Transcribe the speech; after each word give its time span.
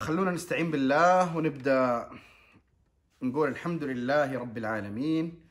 خلونا 0.00 0.30
نستعين 0.30 0.70
بالله 0.70 1.36
ونبدأ 1.36 2.08
نقول 3.22 3.48
الحمد 3.48 3.84
لله 3.84 4.38
رب 4.38 4.58
العالمين 4.58 5.42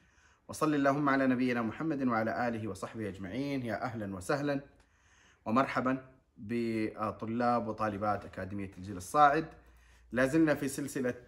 وصل 0.47 0.75
اللهم 0.75 1.09
على 1.09 1.27
نبينا 1.27 1.62
محمد 1.62 2.08
وعلى 2.08 2.47
آله 2.47 2.68
وصحبه 2.68 3.10
أجمعين 3.10 3.65
يا 3.65 3.83
أهلا 3.83 4.15
وسهلا 4.15 4.62
ومرحبا 5.46 6.05
بطلاب 6.38 7.68
وطالبات 7.68 8.25
أكاديمية 8.25 8.71
الجيل 8.78 8.97
الصاعد. 8.97 9.46
لا 10.12 10.25
زلنا 10.25 10.55
في 10.55 10.68
سلسلة 10.68 11.23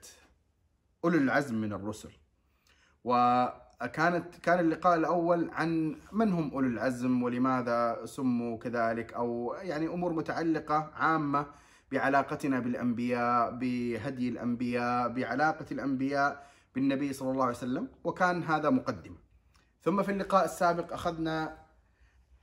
أولو 1.03 1.17
العزم 1.17 1.55
من 1.61 1.73
الرسل 1.73 2.11
وكانت 3.03 4.35
كان 4.35 4.59
اللقاء 4.59 4.95
الأول 4.97 5.49
عن 5.49 5.95
من 6.11 6.33
هم 6.33 6.51
أولو 6.53 6.67
العزم 6.67 7.23
ولماذا 7.23 8.05
سموا 8.05 8.57
كذلك 8.57 9.13
أو 9.13 9.55
يعني 9.61 9.87
أمور 9.87 10.13
متعلقة 10.13 10.91
عامة 10.95 11.45
بعلاقتنا 11.91 12.59
بالأنبياء 12.59 13.51
بهدي 13.51 14.29
الأنبياء 14.29 15.09
بعلاقة 15.09 15.65
الأنبياء 15.71 16.49
بالنبي 16.75 17.13
صلى 17.13 17.31
الله 17.31 17.43
عليه 17.43 17.55
وسلم 17.57 17.87
وكان 18.03 18.43
هذا 18.43 18.69
مقدمه 18.69 19.17
ثم 19.81 20.03
في 20.03 20.11
اللقاء 20.11 20.45
السابق 20.45 20.93
أخذنا 20.93 21.57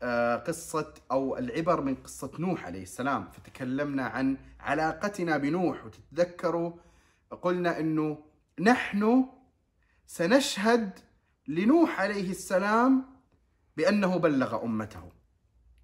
آه، 0.02 0.37
قصة 0.37 0.95
أو 1.11 1.38
العبر 1.38 1.80
من 1.80 1.95
قصة 1.95 2.30
نوح 2.38 2.66
عليه 2.66 2.83
السلام 2.83 3.30
فتكلمنا 3.30 4.07
عن 4.07 4.37
علاقتنا 4.61 5.37
بنوح 5.37 5.85
وتتذكروا 5.85 6.73
قلنا 7.43 7.80
إنه 7.80 8.19
نحن 8.60 9.27
سنشهد 10.07 10.99
لنوح 11.49 12.01
عليه 12.01 12.30
السلام 12.30 13.05
بأنه 13.77 14.16
بلغ 14.16 14.65
أمته 14.65 15.13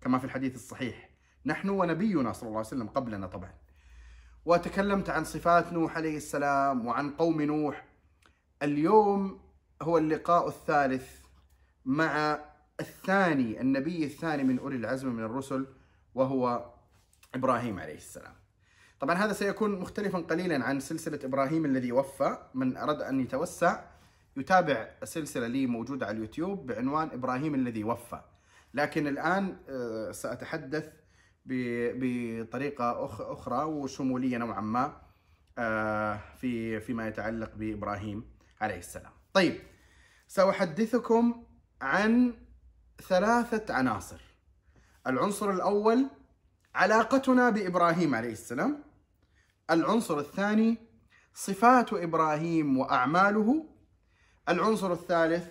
كما 0.00 0.18
في 0.18 0.24
الحديث 0.24 0.54
الصحيح. 0.54 1.11
نحن 1.46 1.68
ونبينا 1.68 2.32
صلى 2.32 2.48
الله 2.48 2.58
عليه 2.58 2.68
وسلم 2.68 2.88
قبلنا 2.88 3.26
طبعا 3.26 3.52
وتكلمت 4.44 5.10
عن 5.10 5.24
صفات 5.24 5.72
نوح 5.72 5.96
عليه 5.96 6.16
السلام 6.16 6.86
وعن 6.86 7.10
قوم 7.10 7.42
نوح 7.42 7.84
اليوم 8.62 9.40
هو 9.82 9.98
اللقاء 9.98 10.48
الثالث 10.48 11.18
مع 11.84 12.38
الثاني 12.80 13.60
النبي 13.60 14.04
الثاني 14.04 14.44
من 14.44 14.58
أولي 14.58 14.76
العزم 14.76 15.08
من 15.08 15.24
الرسل 15.24 15.66
وهو 16.14 16.72
إبراهيم 17.34 17.80
عليه 17.80 17.96
السلام. 17.96 18.34
طبعا 19.00 19.14
هذا 19.14 19.32
سيكون 19.32 19.80
مختلفا 19.80 20.18
قليلا 20.18 20.64
عن 20.64 20.80
سلسلة 20.80 21.18
إبراهيم 21.24 21.64
الذي 21.64 21.92
وفى 21.92 22.38
من 22.54 22.76
أراد 22.76 23.02
أن 23.02 23.20
يتوسع 23.20 23.84
يتابع 24.36 24.88
سلسلة 25.04 25.46
لي 25.46 25.66
موجودة 25.66 26.06
على 26.06 26.16
اليوتيوب 26.16 26.66
بعنوان 26.66 27.08
إبراهيم 27.12 27.54
الذي 27.54 27.84
وفى. 27.84 28.20
لكن 28.74 29.06
الآن 29.06 29.56
آه، 29.68 30.12
سأتحدث 30.12 30.92
بطريقة 31.44 33.04
أخرى 33.32 33.64
وشمولية 33.64 34.38
نوعا 34.38 34.60
ما 34.60 35.02
آه، 35.58 36.20
في 36.36 36.80
فيما 36.80 37.08
يتعلق 37.08 37.54
بإبراهيم 37.54 38.24
عليه 38.60 38.78
السلام. 38.78 39.12
طيب 39.32 39.60
سأحدثكم 40.28 41.44
عن 41.80 42.34
ثلاثة 43.08 43.74
عناصر. 43.74 44.20
العنصر 45.06 45.50
الأول 45.50 46.06
علاقتنا 46.74 47.50
بإبراهيم 47.50 48.14
عليه 48.14 48.32
السلام. 48.32 48.84
العنصر 49.70 50.18
الثاني 50.18 50.78
صفات 51.34 51.92
إبراهيم 51.92 52.78
وأعماله. 52.78 53.66
العنصر 54.48 54.92
الثالث 54.92 55.48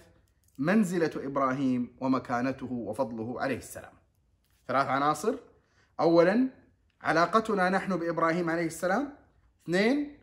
منزلة 0.58 1.12
إبراهيم 1.16 1.98
ومكانته 2.02 2.72
وفضله 2.72 3.42
عليه 3.42 3.58
السلام. 3.58 3.94
ثلاث 4.68 4.88
عناصر 4.88 5.36
اولا 6.00 6.50
علاقتنا 7.02 7.70
نحن 7.70 7.96
بإبراهيم 7.98 8.50
عليه 8.50 8.66
السلام. 8.66 9.14
اثنين 9.64 10.18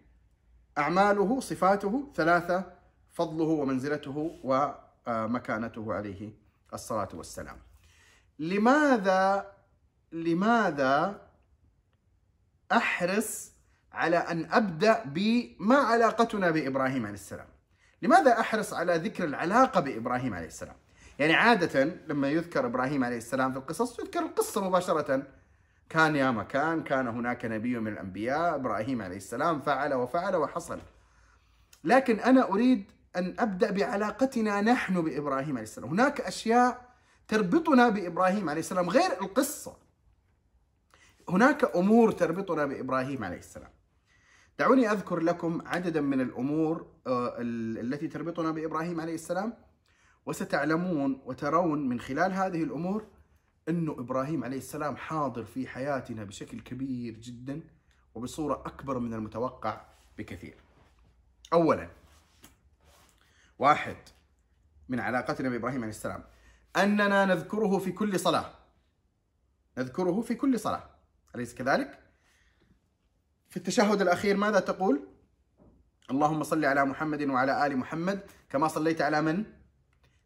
أعماله 0.78 1.40
صفاته. 1.40 2.12
ثلاثة 2.14 2.72
فضله 3.10 3.44
ومنزلته 3.44 4.40
ومكانته 4.44 5.94
عليه 5.94 6.32
الصلاة 6.74 7.08
والسلام. 7.14 7.56
لماذا 8.38 9.52
لماذا 10.12 11.20
أحرص 12.72 13.52
على 13.92 14.16
أن 14.16 14.52
أبدأ 14.52 15.04
بما 15.04 15.76
علاقتنا 15.76 16.50
بإبراهيم 16.50 17.06
عليه 17.06 17.14
السلام؟ 17.14 17.46
لماذا 18.02 18.40
أحرص 18.40 18.72
على 18.72 18.96
ذكر 18.96 19.24
العلاقة 19.24 19.80
بإبراهيم 19.80 20.34
عليه 20.34 20.46
السلام؟ 20.46 20.76
يعني 21.18 21.34
عادة 21.34 21.84
لما 21.84 22.28
يذكر 22.28 22.66
إبراهيم 22.66 23.04
عليه 23.04 23.16
السلام 23.16 23.52
في 23.52 23.58
القصص 23.58 23.98
يذكر 23.98 24.20
القصة 24.20 24.68
مباشرة. 24.68 25.22
كان 25.88 26.16
يا 26.16 26.30
مكان 26.30 26.82
كان 26.82 27.08
هناك 27.08 27.44
نبي 27.44 27.78
من 27.78 27.92
الأنبياء 27.92 28.54
إبراهيم 28.54 29.02
عليه 29.02 29.16
السلام 29.16 29.60
فعل 29.60 29.94
وفعل 29.94 30.36
وحصل. 30.36 30.78
لكن 31.84 32.20
أنا 32.20 32.48
أريد 32.48 32.84
أن 33.16 33.34
أبدأ 33.38 33.70
بعلاقتنا 33.70 34.60
نحن 34.60 35.02
بإبراهيم 35.02 35.50
عليه 35.50 35.62
السلام. 35.62 35.90
هناك 35.90 36.20
أشياء 36.20 36.88
تربطنا 37.28 37.88
بإبراهيم 37.88 38.50
عليه 38.50 38.60
السلام 38.60 38.90
غير 38.90 39.12
القصة. 39.22 39.76
هناك 41.28 41.76
أمور 41.76 42.12
تربطنا 42.12 42.66
بإبراهيم 42.66 43.24
عليه 43.24 43.38
السلام. 43.38 43.70
دعوني 44.58 44.92
أذكر 44.92 45.20
لكم 45.20 45.62
عددا 45.66 46.00
من 46.00 46.20
الأمور 46.20 46.86
آه، 47.06 47.36
التي 47.40 48.08
تربطنا 48.08 48.50
بإبراهيم 48.50 49.00
عليه 49.00 49.14
السلام. 49.14 49.52
وستعلمون 50.26 51.22
وترون 51.24 51.88
من 51.88 52.00
خلال 52.00 52.32
هذه 52.32 52.62
الأمور 52.62 53.06
إنه 53.68 53.92
إبراهيم 53.92 54.44
عليه 54.44 54.58
السلام 54.58 54.96
حاضر 54.96 55.44
في 55.44 55.68
حياتنا 55.68 56.24
بشكل 56.24 56.60
كبير 56.60 57.14
جدا 57.14 57.60
وبصورة 58.14 58.54
أكبر 58.54 58.98
من 58.98 59.14
المتوقع 59.14 59.84
بكثير. 60.18 60.56
اولا 61.52 61.90
واحد 63.58 63.96
من 64.88 65.00
علاقتنا 65.00 65.48
بإبراهيم 65.48 65.78
عليه 65.78 65.90
السلام 65.90 66.24
أننا 66.76 67.24
نذكره 67.24 67.78
في 67.78 67.92
كل 67.92 68.20
صلاة. 68.20 68.54
نذكره 69.78 70.20
في 70.20 70.34
كل 70.34 70.60
صلاة، 70.60 70.90
أليس 71.34 71.54
كذلك؟ 71.54 72.02
في 73.48 73.56
التشهد 73.56 74.00
الأخير 74.00 74.36
ماذا 74.36 74.60
تقول؟ 74.60 75.08
اللهم 76.10 76.42
صل 76.42 76.64
على 76.64 76.84
محمد 76.84 77.22
وعلى 77.22 77.66
آل 77.66 77.76
محمد 77.76 78.30
كما 78.48 78.68
صليت 78.68 79.00
على 79.00 79.22
من؟ 79.22 79.44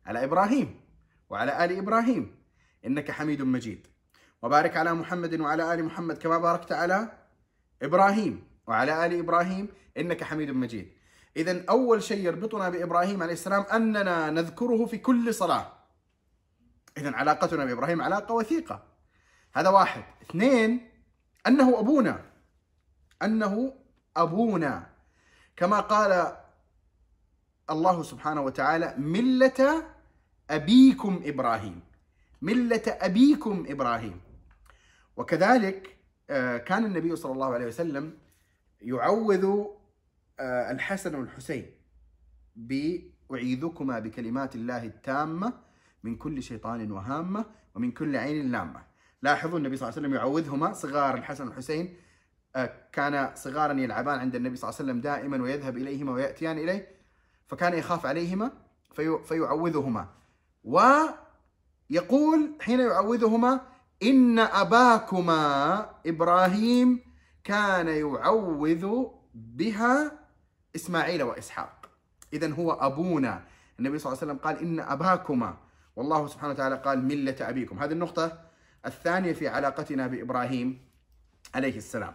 على 0.07 0.25
إبراهيم 0.25 0.81
وعلى 1.31 1.65
آل 1.65 1.79
إبراهيم 1.79 2.42
إنك 2.87 3.11
حميد 3.11 3.43
مجيد. 3.43 3.87
وبارك 4.43 4.77
على 4.77 4.95
محمد 4.95 5.41
وعلى 5.41 5.75
آل 5.75 5.85
محمد 5.85 6.19
كما 6.19 6.39
باركت 6.39 6.73
على 6.73 7.13
إبراهيم 7.83 8.45
وعلى 8.67 9.07
آل 9.07 9.19
إبراهيم 9.19 9.69
إنك 9.97 10.25
حميد 10.25 10.51
مجيد. 10.51 10.93
إذا 11.37 11.65
أول 11.69 12.03
شيء 12.03 12.25
يربطنا 12.27 12.69
بإبراهيم 12.69 13.23
عليه 13.23 13.33
السلام 13.33 13.63
أننا 13.63 14.31
نذكره 14.31 14.87
في 14.87 14.99
كل 14.99 15.35
صلاة. 15.35 15.73
إذا 16.99 17.11
علاقتنا 17.11 17.65
بإبراهيم 17.65 18.03
علاقة 18.03 18.35
وثيقة. 18.35 18.83
هذا 19.55 19.69
واحد. 19.69 20.05
اثنين 20.23 20.91
أنه 21.47 21.79
أبونا. 21.79 22.25
أنه 23.23 23.75
أبونا. 24.17 24.87
كما 25.57 25.81
قال 25.81 26.37
الله 27.71 28.03
سبحانه 28.03 28.41
وتعالى 28.41 28.95
ملة 28.99 29.85
أبيكم 30.51 31.23
إبراهيم. 31.25 31.81
ملة 32.43 32.83
أبيكم 32.87 33.65
إبراهيم. 33.69 34.21
وكذلك 35.17 35.97
آه، 36.31 36.57
كان 36.57 36.85
النبي 36.85 37.17
صلى 37.17 37.33
الله 37.33 37.55
عليه 37.55 37.67
وسلم 37.67 38.19
يعوذ 38.81 39.65
آه، 40.41 40.71
الحسن 40.71 41.15
والحسين 41.15 41.71
بأعيذكما 42.57 43.99
بكلمات 43.99 44.55
الله 44.55 44.85
التامة 44.85 45.53
من 46.03 46.17
كل 46.17 46.43
شيطان 46.43 46.93
وهامة 46.93 47.45
ومن 47.75 47.91
كل 47.91 48.17
عين 48.17 48.53
لامة. 48.53 48.83
لاحظوا 49.23 49.59
النبي 49.59 49.77
صلى 49.77 49.89
الله 49.89 49.99
عليه 49.99 50.09
وسلم 50.09 50.15
يعوذهما. 50.21 50.73
صغار 50.73 51.15
الحسن 51.15 51.49
والحسين 51.49 51.97
آه، 52.57 52.89
كان 52.93 53.31
صغارا 53.35 53.73
يلعبان 53.73 54.19
عند 54.19 54.35
النبي 54.35 54.57
صلى 54.57 54.69
الله 54.71 54.81
عليه 54.81 54.91
وسلم 54.91 55.01
دائما 55.01 55.43
ويذهب 55.43 55.77
إليهما 55.77 56.13
ويأتيان 56.13 56.59
إليه 56.59 56.89
فكان 57.47 57.75
يخاف 57.75 58.07
عليهما 58.07 58.53
فيعوذهما. 59.25 60.09
و 60.65 60.81
يقول 61.91 62.53
حين 62.61 62.81
يعوذهما 62.81 63.61
إن 64.03 64.39
أباكما 64.39 65.87
إبراهيم 66.07 67.01
كان 67.45 67.89
يعوذ 67.89 69.07
بها 69.35 70.13
إسماعيل 70.77 71.23
وإسحاق. 71.23 71.89
إذا 72.33 72.55
هو 72.55 72.73
أبونا. 72.73 73.45
النبي 73.79 73.99
صلى 73.99 74.13
الله 74.13 74.23
عليه 74.23 74.33
وسلم 74.33 74.45
قال 74.45 74.59
إن 74.59 74.81
أباكما. 74.81 75.57
والله 75.97 76.27
سبحانه 76.27 76.53
وتعالى 76.53 76.77
قال 76.77 77.05
ملة 77.05 77.37
أبيكم. 77.41 77.79
هذه 77.79 77.93
النقطة 77.93 78.39
الثانية 78.87 79.33
في 79.33 79.49
علاقتنا 79.49 80.07
بإبراهيم 80.07 80.79
عليه 81.55 81.77
السلام. 81.77 82.15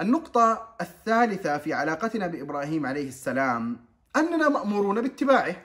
النقطة 0.00 0.74
الثالثة 0.80 1.58
في 1.58 1.72
علاقتنا 1.72 2.26
بإبراهيم 2.26 2.86
عليه 2.86 3.08
السلام 3.08 3.76
أننا 4.16 4.48
مأمورون 4.48 5.00
باتباعه. 5.00 5.56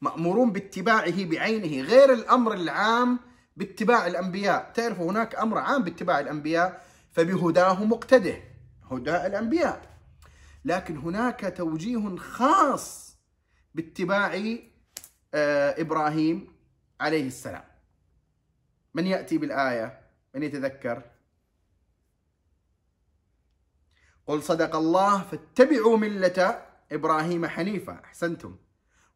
مأمورون 0.00 0.52
باتباعه 0.52 1.24
بعينه 1.24 1.86
غير 1.86 2.12
الأمر 2.12 2.54
العام 2.54 3.18
باتباع 3.56 4.06
الأنبياء. 4.06 4.72
تعرفوا 4.72 5.10
هناك 5.10 5.34
أمر 5.34 5.58
عام 5.58 5.84
باتباع 5.84 6.20
الأنبياء 6.20 6.86
فبهداه 7.12 7.84
مقتده 7.84 8.36
هدى 8.90 9.16
الأنبياء. 9.26 9.90
لكن 10.64 10.96
هناك 10.96 11.54
توجيه 11.56 12.16
خاص 12.16 13.16
باتباع 13.74 14.34
آه، 15.34 15.80
إبراهيم 15.80 16.52
عليه 17.00 17.26
السلام. 17.26 17.64
من 18.94 19.06
يأتي 19.06 19.38
بالآية؟ 19.38 20.00
من 20.34 20.42
يتذكر؟ 20.42 21.02
قل 24.26 24.42
صدق 24.42 24.76
الله 24.76 25.22
فاتبعوا 25.22 25.96
ملة 25.96 26.66
إبراهيم 26.92 27.46
حنيفا 27.46 28.00
أحسنتم. 28.04 28.56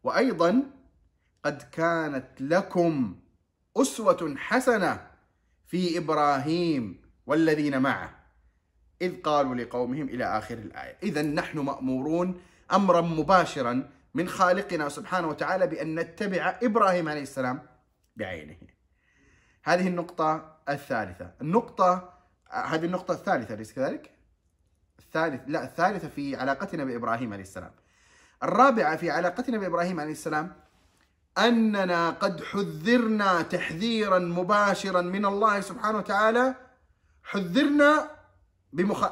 وأيضا 0.05 0.62
قد 1.45 1.62
كانت 1.62 2.27
لكم 2.41 3.17
أسوة 3.77 4.35
حسنة 4.39 5.11
في 5.67 5.99
إبراهيم 5.99 7.03
والذين 7.27 7.83
معه 7.83 8.25
إذ 9.03 9.23
قالوا 9.23 9.55
لقومهم 9.55 10.09
إلى 10.09 10.25
آخر 10.25 10.55
الآية. 10.55 10.97
إذا 11.03 11.23
نحن 11.23 11.59
مأمورون 11.59 12.41
أمرا 12.73 13.01
مباشرا 13.01 13.91
من 14.15 14.29
خالقنا 14.29 14.89
سبحانه 14.89 15.29
وتعالى 15.29 15.67
بأن 15.67 15.99
نتبع 15.99 16.59
إبراهيم 16.62 17.09
عليه 17.09 17.23
السلام 17.23 17.62
بعينه. 18.17 18.56
هذه 19.62 19.89
النقطة 19.89 20.56
الثالثة. 20.69 21.35
النقطة 21.41 22.15
هذه 22.51 22.85
النقطة 22.85 23.12
الثالثة 23.15 23.55
أليس 23.55 23.73
كذلك؟ 23.73 24.11
الثالث 24.99 25.41
لا 25.47 25.65
الثالثة 25.65 26.09
في 26.09 26.37
علاقتنا 26.37 26.85
بإبراهيم 26.85 27.33
عليه 27.33 27.43
السلام. 27.43 27.73
الرابعة 28.44 28.96
في 28.96 29.11
علاقتنا 29.11 29.58
بإبراهيم 29.58 30.00
عليه 30.00 30.12
السلام 30.12 30.56
أننا 31.38 32.11
قد 32.11 32.44
حذرنا 32.44 33.43
تحذيرا 33.43 34.19
مباشرا 34.19 35.00
من 35.00 35.26
الله 35.26 35.61
سبحانه 35.61 35.99
وتعالى 35.99 36.55
حذرنا 37.23 38.11
بمخ... 38.73 39.08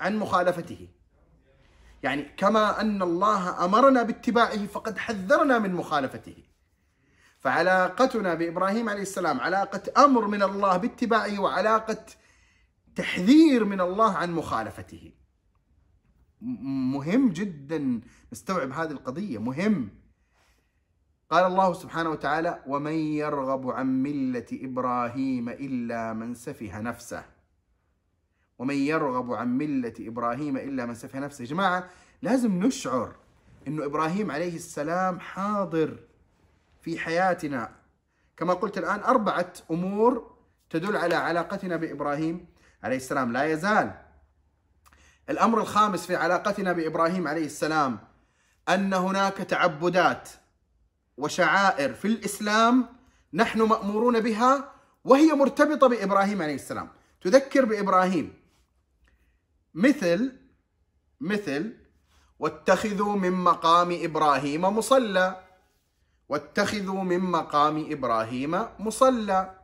عن 0.00 0.16
مخالفته. 0.16 0.88
يعني 2.02 2.22
كما 2.22 2.80
أن 2.80 3.02
الله 3.02 3.64
أمرنا 3.64 4.02
باتباعه 4.02 4.66
فقد 4.66 4.98
حذرنا 4.98 5.58
من 5.58 5.74
مخالفته. 5.74 6.36
فعلاقتنا 7.38 8.34
بإبراهيم 8.34 8.88
عليه 8.88 9.02
السلام 9.02 9.40
علاقة 9.40 10.04
أمر 10.04 10.26
من 10.26 10.42
الله 10.42 10.76
باتباعه 10.76 11.38
وعلاقة 11.40 12.04
تحذير 12.96 13.64
من 13.64 13.80
الله 13.80 14.16
عن 14.16 14.32
مخالفته. 14.32 15.12
مهم 16.40 17.28
جدا 17.28 18.00
نستوعب 18.32 18.72
هذه 18.72 18.90
القضية 18.90 19.38
مهم. 19.38 19.88
قال 21.30 21.44
الله 21.44 21.72
سبحانه 21.72 22.10
وتعالى 22.10 22.62
ومن 22.66 22.92
يرغب 22.92 23.70
عن 23.70 24.02
ملة 24.02 24.46
إبراهيم 24.52 25.48
إلا 25.48 26.12
من 26.12 26.34
سفه 26.34 26.80
نفسه. 26.80 27.24
ومن 28.58 28.74
يرغب 28.74 29.32
عن 29.32 29.58
ملة 29.58 29.94
إبراهيم 30.00 30.56
إلا 30.56 30.86
من 30.86 30.94
سفه 30.94 31.18
نفسه. 31.18 31.42
يا 31.42 31.48
جماعة 31.48 31.88
لازم 32.22 32.52
نشعر 32.64 33.16
أنه 33.68 33.84
إبراهيم 33.84 34.30
عليه 34.30 34.54
السلام 34.56 35.20
حاضر 35.20 35.98
في 36.82 36.98
حياتنا. 36.98 37.74
كما 38.36 38.54
قلت 38.54 38.78
الآن 38.78 39.00
أربعة 39.00 39.52
أمور 39.70 40.36
تدل 40.70 40.96
على 40.96 41.14
علاقتنا 41.14 41.76
بإبراهيم 41.76 42.46
عليه 42.82 42.96
السلام. 42.96 43.32
لا 43.32 43.44
يزال. 43.44 44.05
الأمر 45.30 45.60
الخامس 45.60 46.06
في 46.06 46.16
علاقتنا 46.16 46.72
بإبراهيم 46.72 47.28
عليه 47.28 47.46
السلام 47.46 47.98
أن 48.68 48.94
هناك 48.94 49.36
تعبدات 49.36 50.28
وشعائر 51.16 51.94
في 51.94 52.04
الإسلام 52.04 52.86
نحن 53.32 53.62
مأمورون 53.62 54.20
بها 54.20 54.72
وهي 55.04 55.32
مرتبطة 55.32 55.86
بإبراهيم 55.86 56.42
عليه 56.42 56.54
السلام. 56.54 56.88
تذكر 57.20 57.64
بإبراهيم. 57.64 58.34
مثل 59.74 60.32
مثل 61.20 61.76
واتخذوا 62.38 63.16
من 63.16 63.32
مقام 63.32 63.98
إبراهيم 64.02 64.62
مصلى. 64.62 65.40
واتخذوا 66.28 67.02
من 67.02 67.20
مقام 67.20 67.86
إبراهيم 67.90 68.64
مصلى. 68.78 69.54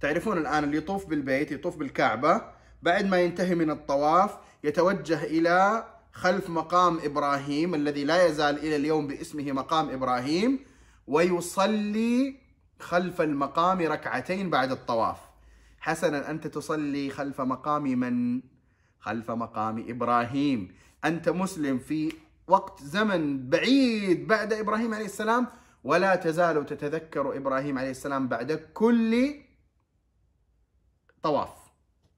تعرفون 0.00 0.38
الآن 0.38 0.64
اللي 0.64 0.76
يطوف 0.76 1.06
بالبيت 1.06 1.52
يطوف 1.52 1.76
بالكعبة 1.76 2.42
بعد 2.82 3.06
ما 3.06 3.20
ينتهي 3.20 3.54
من 3.54 3.70
الطواف 3.70 4.38
يتوجه 4.64 5.24
إلى 5.24 5.84
خلف 6.12 6.50
مقام 6.50 6.98
إبراهيم 7.04 7.74
الذي 7.74 8.04
لا 8.04 8.26
يزال 8.26 8.58
إلى 8.58 8.76
اليوم 8.76 9.06
باسمه 9.06 9.52
مقام 9.52 9.90
إبراهيم 9.90 10.64
ويصلي 11.06 12.36
خلف 12.80 13.20
المقام 13.20 13.80
ركعتين 13.80 14.50
بعد 14.50 14.70
الطواف. 14.70 15.18
حسنا 15.80 16.30
أنت 16.30 16.46
تصلي 16.46 17.10
خلف 17.10 17.40
مقام 17.40 17.82
من؟ 17.82 18.42
خلف 19.00 19.30
مقام 19.30 19.84
إبراهيم. 19.88 20.74
أنت 21.04 21.28
مسلم 21.28 21.78
في 21.78 22.12
وقت 22.48 22.82
زمن 22.82 23.50
بعيد 23.50 24.26
بعد 24.26 24.52
إبراهيم 24.52 24.94
عليه 24.94 25.04
السلام 25.04 25.46
ولا 25.84 26.16
تزال 26.16 26.66
تتذكر 26.66 27.36
إبراهيم 27.36 27.78
عليه 27.78 27.90
السلام 27.90 28.28
بعد 28.28 28.52
كل 28.52 29.34
طواف 31.22 31.54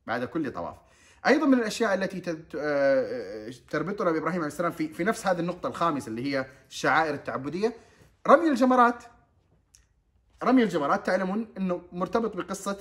بعد 0.07 0.25
كل 0.25 0.53
طواف. 0.53 0.86
أيضا 1.27 1.47
من 1.47 1.55
الأشياء 1.55 1.95
التي 1.95 2.45
آه، 2.57 3.51
تربطنا 3.71 4.11
بإبراهيم 4.11 4.39
عليه 4.39 4.47
السلام 4.47 4.73
في 4.73 4.89
في 4.89 5.05
نفس 5.05 5.27
هذه 5.27 5.41
النقطة 5.41 5.67
الخامسة 5.67 6.09
اللي 6.09 6.35
هي 6.35 6.47
الشعائر 6.71 7.15
التعبدية. 7.15 7.75
رمي 8.29 8.49
الجمرات. 8.49 9.05
رمي 10.45 10.63
الجمرات 10.63 11.07
تعلمون 11.07 11.49
إنه 11.59 11.83
مرتبط 11.93 12.37
بقصة 12.37 12.79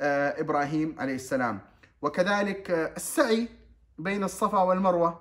آه، 0.00 0.40
إبراهيم 0.40 0.96
عليه 0.98 1.14
السلام. 1.14 1.60
وكذلك 2.02 2.70
آه، 2.70 2.92
السعي 2.96 3.48
بين 3.98 4.24
الصفا 4.24 4.62
والمروة 4.62 5.20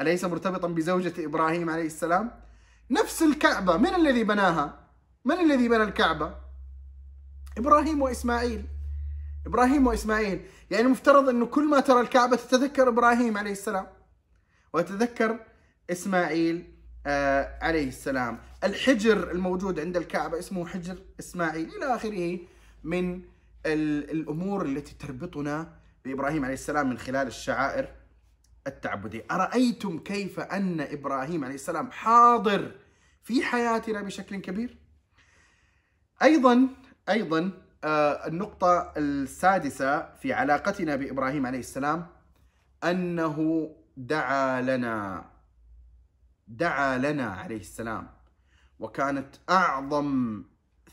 أليس 0.00 0.24
مرتبطا 0.24 0.68
بزوجة 0.68 1.24
إبراهيم 1.24 1.70
عليه 1.70 1.86
السلام؟ 1.86 2.30
نفس 2.90 3.22
الكعبة. 3.22 3.76
من 3.76 3.94
الذي 3.94 4.24
بناها؟ 4.24 4.78
من 5.24 5.40
الذي 5.40 5.68
بنى 5.68 5.82
الكعبة؟ 5.82 6.34
إبراهيم 7.58 8.02
وإسماعيل. 8.02 8.75
إبراهيم 9.46 9.86
وإسماعيل. 9.86 10.46
يعني 10.70 10.84
المفترض 10.86 11.28
إنه 11.28 11.46
كل 11.46 11.68
ما 11.68 11.80
ترى 11.80 12.00
الكعبة 12.00 12.36
تتذكر 12.36 12.88
إبراهيم 12.88 13.38
عليه 13.38 13.52
السلام. 13.52 13.86
وتتذكر 14.72 15.38
إسماعيل 15.90 16.72
آه 17.06 17.58
عليه 17.62 17.88
السلام. 17.88 18.38
الحجر 18.64 19.30
الموجود 19.30 19.80
عند 19.80 19.96
الكعبة 19.96 20.38
اسمه 20.38 20.66
حجر 20.66 20.98
إسماعيل 21.20 21.68
إلى 21.76 21.94
آخره 21.94 22.38
من 22.84 23.22
الأمور 23.66 24.66
التي 24.66 24.94
تربطنا 24.94 25.72
بإبراهيم 26.04 26.44
عليه 26.44 26.54
السلام 26.54 26.90
من 26.90 26.98
خلال 26.98 27.26
الشعائر 27.26 27.88
التعبدية. 28.66 29.24
أرأيتم 29.30 29.98
كيف 29.98 30.40
أن 30.40 30.80
إبراهيم 30.80 31.44
عليه 31.44 31.54
السلام 31.54 31.90
حاضر 31.90 32.72
في 33.22 33.42
حياتنا 33.42 34.02
بشكل 34.02 34.36
كبير؟ 34.36 34.78
أيضا 36.22 36.68
أيضا 37.08 37.50
النقطة 37.84 38.92
السادسة 38.96 40.14
في 40.14 40.32
علاقتنا 40.32 40.96
بإبراهيم 40.96 41.46
عليه 41.46 41.58
السلام 41.58 42.06
أنه 42.84 43.70
دعا 43.96 44.60
لنا 44.62 45.24
دعا 46.48 46.98
لنا 46.98 47.26
عليه 47.26 47.60
السلام 47.60 48.08
وكانت 48.78 49.36
أعظم 49.50 50.42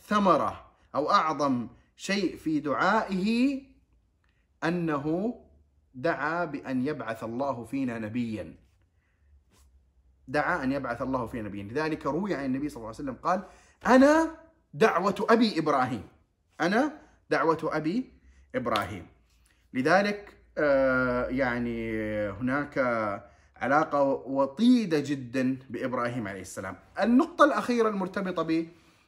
ثمرة 0.07 0.71
أو 0.95 1.11
أعظم 1.11 1.67
شيء 1.95 2.37
في 2.37 2.59
دعائه 2.59 3.61
أنه 4.63 5.35
دعا 5.95 6.45
بأن 6.45 6.87
يبعث 6.87 7.23
الله 7.23 7.63
فينا 7.63 7.99
نبيا. 7.99 8.55
دعا 10.27 10.63
أن 10.63 10.71
يبعث 10.71 11.01
الله 11.01 11.25
فينا 11.25 11.47
نبيا. 11.49 11.63
لذلك 11.63 12.05
روي 12.05 12.35
عن 12.35 12.45
النبي 12.45 12.69
صلى 12.69 12.77
الله 12.77 12.87
عليه 12.87 12.97
وسلم 12.97 13.15
قال 13.15 13.43
أنا 13.85 14.35
دعوة 14.73 15.27
أبي 15.29 15.59
إبراهيم. 15.59 16.07
أنا 16.61 16.91
دعوة 17.29 17.57
أبي 17.63 18.11
إبراهيم. 18.55 19.07
لذلك 19.73 20.37
آه، 20.57 21.27
يعني 21.27 21.99
هناك 22.29 22.77
علاقة 23.57 24.03
وطيدة 24.03 24.99
جدا 24.99 25.57
بإبراهيم 25.69 26.27
عليه 26.27 26.41
السلام. 26.41 26.75
النقطة 27.01 27.45
الأخيرة 27.45 27.89
المرتبطة 27.89 28.43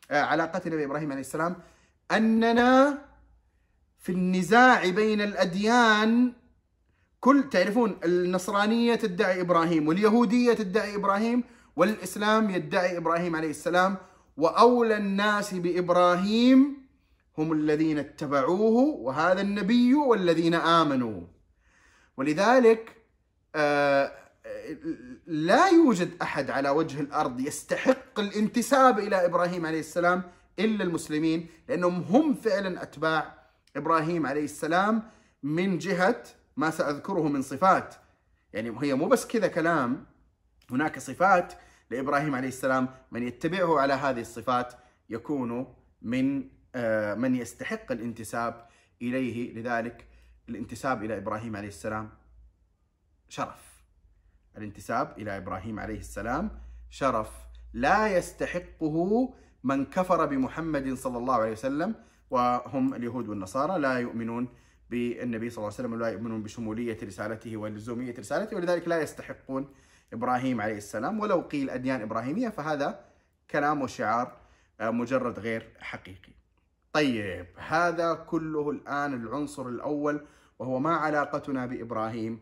بعلاقتنا 0.09 0.75
بإبراهيم 0.75 1.11
عليه 1.11 1.21
السلام 1.21 1.55
أننا 2.11 2.97
في 3.99 4.11
النزاع 4.11 4.89
بين 4.89 5.21
الأديان 5.21 6.33
كل 7.19 7.49
تعرفون 7.49 7.97
النصرانية 8.05 8.95
تدعي 8.95 9.41
إبراهيم 9.41 9.87
واليهودية 9.87 10.53
تدعي 10.53 10.95
إبراهيم 10.95 11.43
والإسلام 11.75 12.49
يدعي 12.49 12.97
إبراهيم 12.97 13.35
عليه 13.35 13.49
السلام 13.49 13.97
وأولى 14.37 14.97
الناس 14.97 15.53
بإبراهيم 15.53 16.84
هم 17.37 17.53
الذين 17.53 17.97
اتبعوه 17.97 18.95
وهذا 18.99 19.41
النبي 19.41 19.93
والذين 19.93 20.53
آمنوا. 20.53 21.21
ولذلك 22.17 22.95
آه، 23.55 24.11
لا 25.27 25.67
يوجد 25.67 26.11
أحد 26.21 26.49
على 26.49 26.69
وجه 26.69 26.99
الأرض 26.99 27.39
يستحق 27.39 28.19
الانتساب 28.19 28.99
إلى 28.99 29.25
إبراهيم 29.25 29.65
عليه 29.65 29.79
السلام 29.79 30.23
إلا 30.59 30.83
المسلمين 30.83 31.47
لأنهم 31.69 32.01
هم 32.01 32.33
فعلا 32.33 32.83
أتباع 32.83 33.35
إبراهيم 33.75 34.27
عليه 34.27 34.43
السلام 34.43 35.03
من 35.43 35.77
جهة 35.77 36.23
ما 36.57 36.69
سأذكره 36.69 37.27
من 37.27 37.41
صفات. 37.41 37.95
يعني 38.53 38.77
هي 38.81 38.93
مو 38.93 39.07
بس 39.07 39.27
كذا 39.27 39.47
كلام 39.47 40.05
هناك 40.71 40.99
صفات 40.99 41.53
لإبراهيم 41.91 42.35
عليه 42.35 42.47
السلام 42.47 42.89
من 43.11 43.23
يتبعه 43.23 43.79
على 43.79 43.93
هذه 43.93 44.21
الصفات 44.21 44.73
يكون 45.09 45.75
من 46.01 46.49
من 47.15 47.35
يستحق 47.35 47.91
الانتساب 47.91 48.67
إليه. 49.01 49.53
لذلك 49.53 50.07
الانتساب 50.49 51.03
إلى 51.03 51.17
إبراهيم 51.17 51.55
عليه 51.55 51.67
السلام 51.67 52.09
شرف. 53.29 53.83
الانتساب 54.57 55.13
إلى 55.17 55.37
إبراهيم 55.37 55.79
عليه 55.79 55.99
السلام 55.99 56.59
شرف. 56.89 57.31
لا 57.73 58.17
يستحقه 58.17 59.33
من 59.63 59.85
كفر 59.85 60.25
بمحمد 60.25 60.93
صلى 60.93 61.17
الله 61.17 61.35
عليه 61.35 61.51
وسلم 61.51 61.95
وهم 62.29 62.93
اليهود 62.93 63.27
والنصارى. 63.29 63.79
لا 63.79 63.99
يؤمنون 63.99 64.47
بالنبي 64.89 65.49
صلى 65.49 65.57
الله 65.57 65.73
عليه 65.73 65.75
وسلم 65.75 65.93
ولا 65.93 66.07
يؤمنون 66.07 66.43
بشمولية 66.43 66.97
رسالته 67.03 67.57
ولزومية 67.57 68.15
رسالته 68.19 68.55
ولذلك 68.57 68.87
لا 68.87 69.01
يستحقون 69.01 69.73
إبراهيم 70.13 70.61
عليه 70.61 70.77
السلام. 70.77 71.19
ولو 71.19 71.41
قيل 71.41 71.69
أديان 71.69 72.01
إبراهيمية 72.01 72.49
فهذا 72.49 73.05
كلام 73.51 73.81
وشعار 73.81 74.37
آه، 74.79 74.89
مجرد 74.89 75.39
غير 75.39 75.73
حقيقي. 75.79 76.44
طيب 76.95 77.47
هذا 77.57 78.13
كله 78.13 78.69
الآن 78.69 79.13
العنصر 79.13 79.69
الأول 79.69 80.25
وهو 80.59 80.79
ما 80.79 80.95
علاقتنا 80.95 81.65
بإبراهيم 81.65 82.39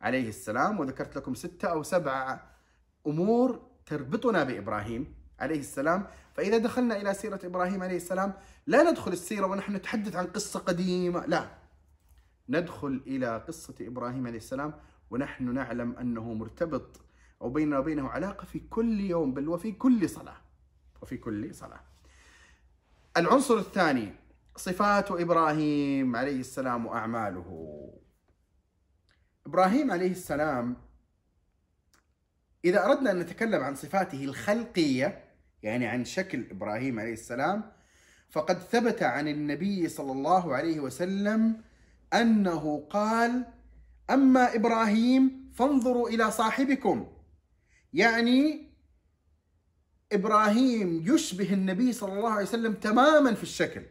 عليه 0.00 0.28
السلام 0.28 0.80
وذكرت 0.80 1.16
لكم 1.16 1.34
ستة 1.34 1.68
أو 1.68 1.82
سبعة 1.82 2.50
أمور 3.06 3.60
تربطنا 3.86 4.44
بإبراهيم 4.44 5.14
عليه 5.40 5.58
السلام. 5.58 6.06
فإذا 6.34 6.58
دخلنا 6.58 6.96
إلى 6.96 7.14
سيرة 7.14 7.40
إبراهيم 7.44 7.82
عليه 7.82 7.96
السلام 7.96 8.32
لا 8.66 8.90
ندخل 8.90 9.12
السيرة 9.12 9.46
ونحن 9.46 9.76
نتحدث 9.76 10.16
عن 10.16 10.26
قصة 10.26 10.60
قديمة 10.60 11.26
لا. 11.26 11.50
ندخل 12.48 13.02
إلى 13.06 13.38
قصة 13.38 13.74
إبراهيم 13.80 14.26
عليه 14.26 14.38
السلام 14.38 14.74
ونحن 15.10 15.54
نعلم 15.54 15.96
أنه 15.96 16.34
مرتبط 16.34 17.00
أو 17.42 17.50
بيننا 17.50 17.78
وبينه 17.78 18.08
علاقة 18.08 18.44
في 18.44 18.58
كل 18.58 19.00
يوم 19.00 19.34
بل 19.34 19.48
وفي 19.48 19.72
كل 19.72 20.08
صلاة 20.08 20.36
وفي 21.02 21.16
كل 21.16 21.54
صلاة. 21.54 21.91
العنصر 23.16 23.58
الثاني 23.58 24.12
صفات 24.56 25.10
إبراهيم 25.10 26.16
عليه 26.16 26.40
السلام 26.40 26.86
وأعماله. 26.86 27.78
إبراهيم 29.46 29.90
عليه 29.90 30.10
السلام 30.10 30.76
إذا 32.64 32.84
أردنا 32.84 33.10
أن 33.10 33.18
نتكلم 33.18 33.62
عن 33.62 33.74
صفاته 33.74 34.24
الخلقية 34.24 35.24
يعني 35.62 35.86
عن 35.86 36.04
شكل 36.04 36.46
إبراهيم 36.50 37.00
عليه 37.00 37.12
السلام 37.12 37.72
فقد 38.30 38.58
ثبت 38.58 39.02
عن 39.02 39.28
النبي 39.28 39.88
صلى 39.88 40.12
الله 40.12 40.54
عليه 40.54 40.80
وسلم 40.80 41.62
أنه 42.14 42.86
قال 42.90 43.44
أما 44.10 44.54
إبراهيم 44.54 45.50
فانظروا 45.54 46.08
إلى 46.08 46.30
صاحبكم. 46.30 47.12
يعني 47.92 48.71
إبراهيم 50.12 51.04
يشبه 51.14 51.52
النبي 51.52 51.92
صلى 51.92 52.12
الله 52.12 52.30
عليه 52.30 52.42
وسلم 52.42 52.74
تماما 52.74 53.34
في 53.34 53.42
الشكل. 53.42 53.82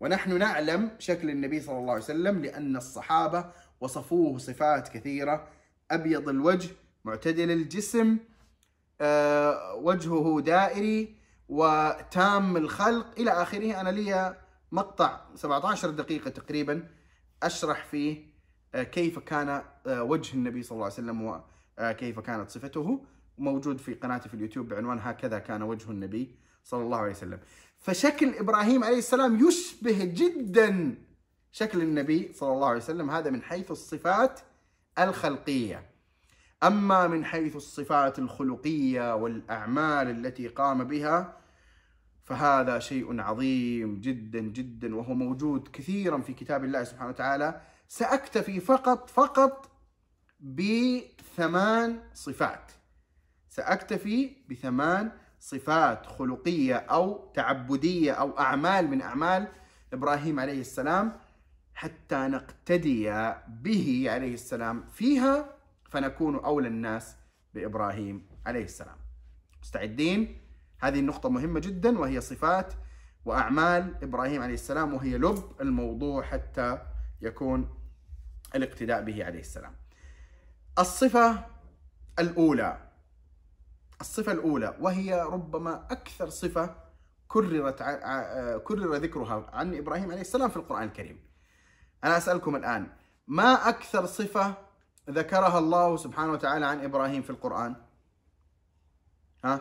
ونحن 0.00 0.38
نعلم 0.38 0.90
شكل 0.98 1.30
النبي 1.30 1.60
صلى 1.60 1.78
الله 1.78 1.92
عليه 1.92 2.02
وسلم 2.02 2.42
لأن 2.42 2.76
الصحابة 2.76 3.50
وصفوه 3.80 4.38
صفات 4.38 4.88
كثيرة. 4.88 5.48
أبيض 5.90 6.28
الوجه 6.28 6.68
معتدل 7.04 7.50
الجسم 7.50 8.18
أه 9.00 9.74
وجهه 9.74 10.40
دائري 10.40 11.16
وتام 11.48 12.56
الخلق. 12.56 13.06
إلى 13.18 13.30
آخره 13.30 13.80
أنا 13.80 13.88
لي 13.88 14.36
مقطع 14.72 15.20
17 15.34 15.90
دقيقة 15.90 16.30
تقريبا 16.30 16.88
أشرح 17.42 17.84
فيه 17.84 18.34
أه 18.74 18.82
كيف 18.82 19.18
كان 19.18 19.62
أه 19.86 20.02
وجه 20.02 20.34
النبي 20.34 20.62
صلى 20.62 20.72
الله 20.76 20.84
عليه 20.84 20.94
وسلم 20.94 21.42
وكيف 21.78 22.20
كانت 22.20 22.50
صفته. 22.50 23.04
موجود 23.38 23.78
في 23.78 23.94
قناتي 23.94 24.28
في 24.28 24.34
اليوتيوب 24.34 24.68
بعنوان 24.68 24.98
هكذا 24.98 25.38
كان 25.38 25.62
وجه 25.62 25.90
النبي 25.90 26.34
صلى 26.64 26.82
الله 26.82 26.98
عليه 26.98 27.10
وسلم. 27.10 27.40
فشكل 27.78 28.34
إبراهيم 28.34 28.84
عليه 28.84 28.98
السلام 28.98 29.48
يشبه 29.48 30.04
جدا 30.04 30.94
شكل 31.52 31.82
النبي 31.82 32.32
صلى 32.32 32.52
الله 32.52 32.68
عليه 32.68 32.78
وسلم 32.78 33.10
هذا 33.10 33.30
من 33.30 33.42
حيث 33.42 33.70
الصفات 33.70 34.40
الخلقية. 34.98 35.90
أما 36.62 37.06
من 37.06 37.24
حيث 37.24 37.56
الصفات 37.56 38.18
الخلقية 38.18 39.14
والأعمال 39.14 40.10
التي 40.10 40.48
قام 40.48 40.84
بها 40.84 41.36
فهذا 42.22 42.78
شيء 42.78 43.20
عظيم 43.20 44.00
جدا 44.00 44.40
جدا 44.40 44.96
وهو 44.96 45.14
موجود 45.14 45.68
كثيرا 45.72 46.18
في 46.18 46.32
كتاب 46.32 46.64
الله 46.64 46.84
سبحانه 46.84 47.10
وتعالى. 47.10 47.60
سأكتفي 47.88 48.60
فقط 48.60 49.10
فقط 49.10 49.70
بثمان 50.40 52.00
صفات. 52.14 52.72
سأكتفي 53.54 54.36
بثمان 54.50 55.10
صفات 55.40 56.06
خلقية 56.06 56.76
أو 56.76 57.30
تعبدية 57.34 58.12
أو 58.12 58.38
أعمال 58.38 58.88
من 58.88 59.02
أعمال 59.02 59.48
إبراهيم 59.92 60.40
عليه 60.40 60.60
السلام 60.60 61.12
حتى 61.74 62.16
نقتدي 62.16 63.32
به 63.48 64.06
عليه 64.08 64.34
السلام 64.34 64.84
فيها 64.92 65.56
فنكون 65.90 66.36
أولى 66.36 66.68
الناس 66.68 67.16
بإبراهيم 67.54 68.26
عليه 68.46 68.64
السلام 68.64 68.96
مستعدين؟ 69.62 70.40
هذه 70.78 70.98
النقطة 71.00 71.28
مهمة 71.28 71.60
جدا 71.60 71.98
وهي 71.98 72.20
صفات 72.20 72.74
وأعمال 73.24 73.94
إبراهيم 74.02 74.42
عليه 74.42 74.54
السلام 74.54 74.94
وهي 74.94 75.18
لب 75.18 75.42
الموضوع 75.60 76.22
حتى 76.22 76.78
يكون 77.20 77.74
الاقتداء 78.54 79.02
به 79.02 79.24
عليه 79.24 79.40
السلام 79.40 79.72
الصفة 80.78 81.46
الأولى 82.18 82.93
الصفة 84.04 84.32
الأولى 84.32 84.76
وهي 84.80 85.22
ربما 85.22 85.86
أكثر 85.90 86.28
صفة 86.28 86.76
كررت 87.28 87.82
كرر 88.64 88.94
ذكرها 88.94 89.50
عن 89.52 89.74
إبراهيم 89.74 90.10
عليه 90.10 90.20
السلام 90.20 90.50
في 90.50 90.56
القرآن 90.56 90.82
الكريم. 90.82 91.24
أنا 92.04 92.16
أسألكم 92.16 92.56
الآن 92.56 92.96
ما 93.26 93.68
أكثر 93.68 94.06
صفة 94.06 94.54
ذكرها 95.10 95.58
الله 95.58 95.96
سبحانه 95.96 96.32
وتعالى 96.32 96.66
عن 96.66 96.84
إبراهيم 96.84 97.22
في 97.22 97.30
القرآن؟ 97.30 97.76
ها؟ 99.44 99.60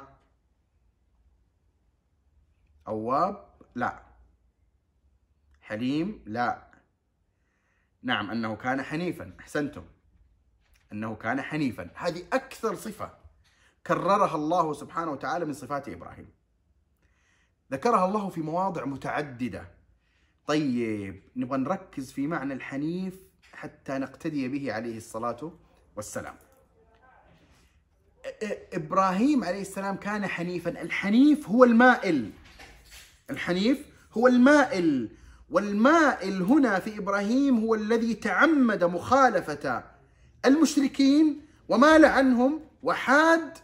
أواب؟ 2.88 3.46
لا. 3.76 4.04
حليم؟ 5.62 6.24
لا. 6.26 6.72
نعم 8.04 8.32
أنه 8.32 8.56
كان 8.56 8.82
حنيفا 8.82 9.36
أحسنتم. 9.40 9.86
أنه 10.92 11.16
كان 11.16 11.42
حنيفا. 11.42 11.90
هذه 11.96 12.24
أكثر 12.34 12.76
صفة. 12.76 13.23
كررها 13.88 14.36
الله 14.36 14.74
سبحانه 14.74 15.12
وتعالى 15.12 15.46
من 15.46 15.54
صفات 15.54 15.90
إبراهيم. 15.90 16.30
ذكرها 17.72 18.06
الله 18.06 18.30
في 18.30 18.42
مواضع 18.42 18.86
متعددة. 18.86 19.68
طيب 20.48 21.24
نبغى 21.36 21.58
نركز 21.58 22.12
في 22.12 22.28
معنى 22.28 22.54
الحنيف 22.54 23.20
حتى 23.54 23.98
نقتدي 23.98 24.48
به 24.48 24.74
عليه 24.74 24.98
الصلاة 24.98 25.52
والسلام. 25.96 26.36
إبراهيم 28.74 29.44
عليه 29.44 29.62
السلام 29.62 29.96
كان 29.96 30.28
حنيفا. 30.28 30.82
الحنيف 30.82 31.50
هو 31.50 31.64
المائل. 31.64 32.32
الحنيف 33.30 33.86
هو 34.18 34.28
المائل. 34.28 35.10
والمائل 35.50 36.42
هنا 36.42 36.80
في 36.80 36.98
إبراهيم 36.98 37.60
هو 37.60 37.76
الذي 37.76 38.14
تعمد 38.14 38.84
مخالفة 38.84 39.84
المشركين 40.46 41.42
ومال 41.70 42.06
عنهم 42.06 42.60
وحاد 42.84 43.58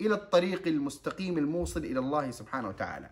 إلى 0.00 0.14
الطريق 0.14 0.66
المستقيم 0.66 1.38
الموصل 1.38 1.84
إلى 1.84 1.98
الله 1.98 2.30
سبحانه 2.30 2.68
وتعالى. 2.68 3.10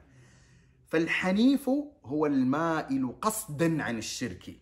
فالحنيف 0.87 1.71
هو 2.05 2.27
المائل 2.27 3.15
قصدا 3.23 3.83
عن 3.83 3.99
الشرك. 3.99 4.61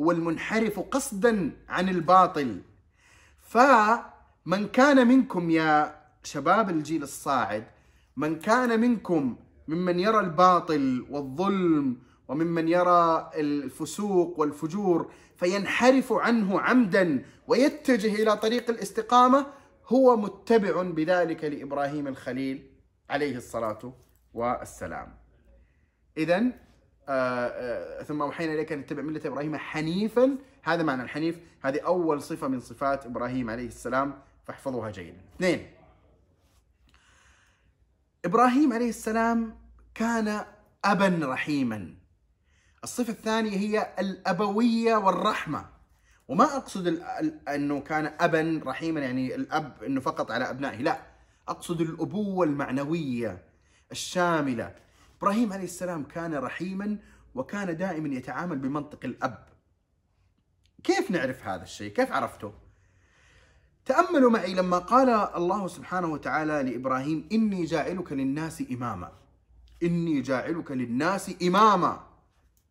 هو 0.00 0.10
المنحرف 0.10 0.80
قصدا 0.80 1.56
عن 1.68 1.88
الباطل. 1.88 2.62
فمن 3.40 4.68
كان 4.72 5.08
منكم 5.08 5.50
يا 5.50 6.00
شباب 6.24 6.70
الجيل 6.70 7.02
الصاعد 7.02 7.66
من 8.16 8.38
كان 8.38 8.80
منكم 8.80 9.36
ممن 9.68 10.00
يرى 10.00 10.20
الباطل 10.20 11.06
والظلم 11.10 11.96
وممن 12.28 12.68
يرى 12.68 13.30
الفسوق 13.34 14.40
والفجور 14.40 15.12
فينحرف 15.36 16.12
عنه 16.12 16.60
عمدا 16.60 17.24
ويتجه 17.48 18.22
إلى 18.22 18.36
طريق 18.36 18.70
الاستقامة 18.70 19.46
هو 19.88 20.16
متبع 20.16 20.82
بذلك 20.82 21.44
لإبراهيم 21.44 22.06
الخليل 22.08 22.70
عليه 23.10 23.36
الصلاة 23.36 23.92
والسلام. 24.34 25.16
اذا 26.16 26.38
آه 27.08 27.46
آه 27.46 28.02
ثم 28.02 28.22
أوحينا 28.22 28.54
إليك 28.54 28.72
أن 28.72 28.86
تتبع 28.86 29.02
ملة 29.02 29.20
إبراهيم 29.24 29.56
حنيفا 29.56 30.38
هذا 30.62 30.82
معنى 30.82 31.02
الحنيف 31.02 31.40
هذه 31.62 31.80
أول 31.80 32.22
صفة 32.22 32.48
من 32.48 32.60
صفات 32.60 33.06
إبراهيم 33.06 33.50
عليه 33.50 33.66
السلام 33.66 34.18
فاحفظوها 34.44 34.90
جيدا. 34.90 35.20
اثنين 35.36 35.70
إبراهيم 38.24 38.72
عليه 38.72 38.88
السلام 38.88 39.58
كان 39.94 40.44
ابا 40.84 41.20
رحيما. 41.22 41.94
الصفة 42.84 43.12
الثانية 43.12 43.56
هي 43.56 43.94
الأبوية 43.98 44.96
والرحمة 44.96 45.75
وما 46.28 46.56
أقصد 46.56 47.02
أنه 47.48 47.80
كان 47.80 48.12
ابا 48.20 48.60
رحيما 48.66 49.00
يعني 49.00 49.34
الأب 49.34 49.82
إنه 49.82 50.00
فقط 50.00 50.30
على 50.30 50.50
أبنائه 50.50 50.82
لا. 50.82 51.02
أقصد 51.48 51.80
الأبوة 51.80 52.46
المعنوية 52.46 53.42
الشاملة. 53.92 54.74
إبراهيم 55.18 55.52
عليه 55.52 55.64
السلام 55.64 56.04
كان 56.04 56.34
رحيما 56.34 56.98
وكان 57.34 57.76
دائما 57.76 58.14
يتعامل 58.14 58.58
بمنطق 58.58 59.04
الأب. 59.04 59.46
كيف 60.84 61.10
نعرف 61.10 61.46
هذا 61.46 61.62
الشيء؟ 61.62 61.92
كيف 61.92 62.12
عرفته؟ 62.12 62.52
تأملوا 63.84 64.30
معي 64.30 64.54
لما 64.54 64.78
قال 64.78 65.08
الله 65.08 65.68
سبحانه 65.68 66.06
وتعالى 66.06 66.62
لإبراهيم 66.62 67.28
إني 67.32 67.64
جاعلك 67.64 68.12
للناس 68.12 68.62
إماما. 68.70 69.12
إني 69.82 70.20
جاعلك 70.20 70.70
للناس 70.70 71.42
إماما. 71.42 72.06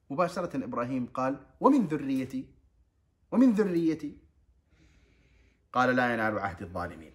مباشرة 0.10 0.64
إبراهيم 0.64 1.06
قال 1.14 1.40
ومن 1.60 1.88
ذريتي 1.88 2.55
ومن 3.36 3.52
ذريتي. 3.52 4.18
قال 5.74 5.96
لا 5.96 6.14
ينال 6.14 6.40
عهد 6.40 6.62
الظالمين. 6.62 7.14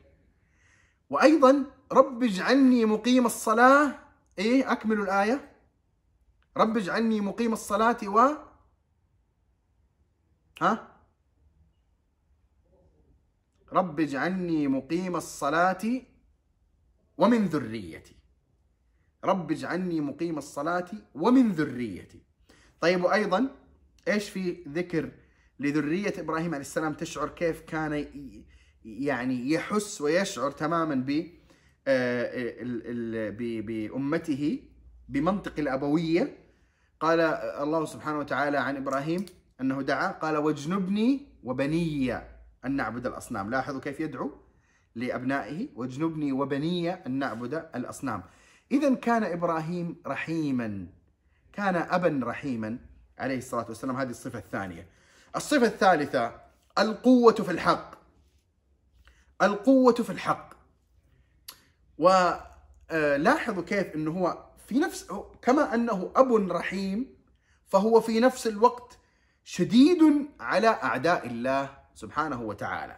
وأيضا 1.10 1.66
رب 1.92 2.22
اجعلني 2.22 2.84
مقيم 2.84 3.26
الصلاة. 3.26 3.98
إيه؟ 4.38 4.72
اكملوا 4.72 5.04
الآية. 5.04 5.56
رب 6.56 6.76
اجعلني 6.76 7.20
مقيم 7.20 7.52
الصلاة 7.52 7.96
و 8.04 8.18
ها؟ 10.60 10.96
رب 13.72 14.00
اجعلني 14.00 14.68
مقيم 14.68 15.16
الصلاة 15.16 16.02
ومن 17.18 17.46
ذريتي. 17.46 18.16
رب 19.24 19.50
اجعلني 19.50 20.00
مقيم 20.00 20.38
الصلاة 20.38 20.90
ومن 21.14 21.52
ذريتي. 21.52 22.22
طيب 22.80 23.04
وأيضا 23.04 23.56
إيش 24.08 24.30
في 24.30 24.64
ذكر 24.68 25.19
لذرية 25.60 26.12
إبراهيم 26.18 26.46
عليه 26.54 26.60
السلام 26.60 26.94
تشعر 26.94 27.28
كيف 27.28 27.60
كان 27.60 28.06
يعني 28.84 29.50
يحس 29.50 30.00
ويشعر 30.00 30.50
تماما 30.50 30.94
ب 30.94 31.26
آه، 31.86 32.54
ب- 33.30 33.66
بأمته 33.66 34.62
بمنطق 35.08 35.52
الأبوية. 35.58 36.36
قال 37.00 37.20
الله 37.64 37.84
سبحانه 37.84 38.18
وتعالى 38.18 38.58
عن 38.58 38.76
إبراهيم 38.76 39.26
أنه 39.60 39.82
دعا 39.82 40.12
قال 40.12 40.36
واجنبني 40.36 41.26
وبني 41.44 42.14
أن 42.64 42.76
نعبد 42.76 43.06
الأصنام. 43.06 43.50
لاحظوا 43.50 43.80
كيف 43.80 44.00
يدعو 44.00 44.30
لأبنائه؟ 44.94 45.68
واجنبني 45.74 46.32
وبني 46.32 46.90
أن 46.90 47.18
نعبد 47.18 47.54
الأصنام. 47.74 48.22
اذا 48.72 48.94
كان 48.94 49.24
إبراهيم 49.24 49.96
رحيما 50.06 50.86
كان 51.52 51.76
ابا 51.76 52.20
رحيما 52.22 52.78
عليه 53.18 53.38
الصلاة 53.38 53.66
والسلام. 53.68 53.96
هذه 53.96 54.10
الصفة 54.10 54.38
الثانية. 54.38 54.86
الصفة 55.36 55.66
الثالثة 55.66 56.40
القوة 56.78 57.32
في 57.32 57.50
الحق. 57.50 57.94
القوة 59.42 59.94
في 59.94 60.10
الحق. 60.10 60.54
ولاحظوا 61.98 63.62
كيف 63.62 63.94
إنه 63.94 64.10
هو 64.10 64.44
في 64.66 64.78
نفس 64.78 65.06
كما 65.42 65.74
أنه 65.74 66.12
أب 66.16 66.32
رحيم 66.32 67.16
فهو 67.66 68.00
في 68.00 68.20
نفس 68.20 68.46
الوقت 68.46 68.98
شديد 69.44 70.28
على 70.40 70.68
أعداء 70.68 71.26
الله 71.26 71.78
سبحانه 71.94 72.42
وتعالى. 72.42 72.96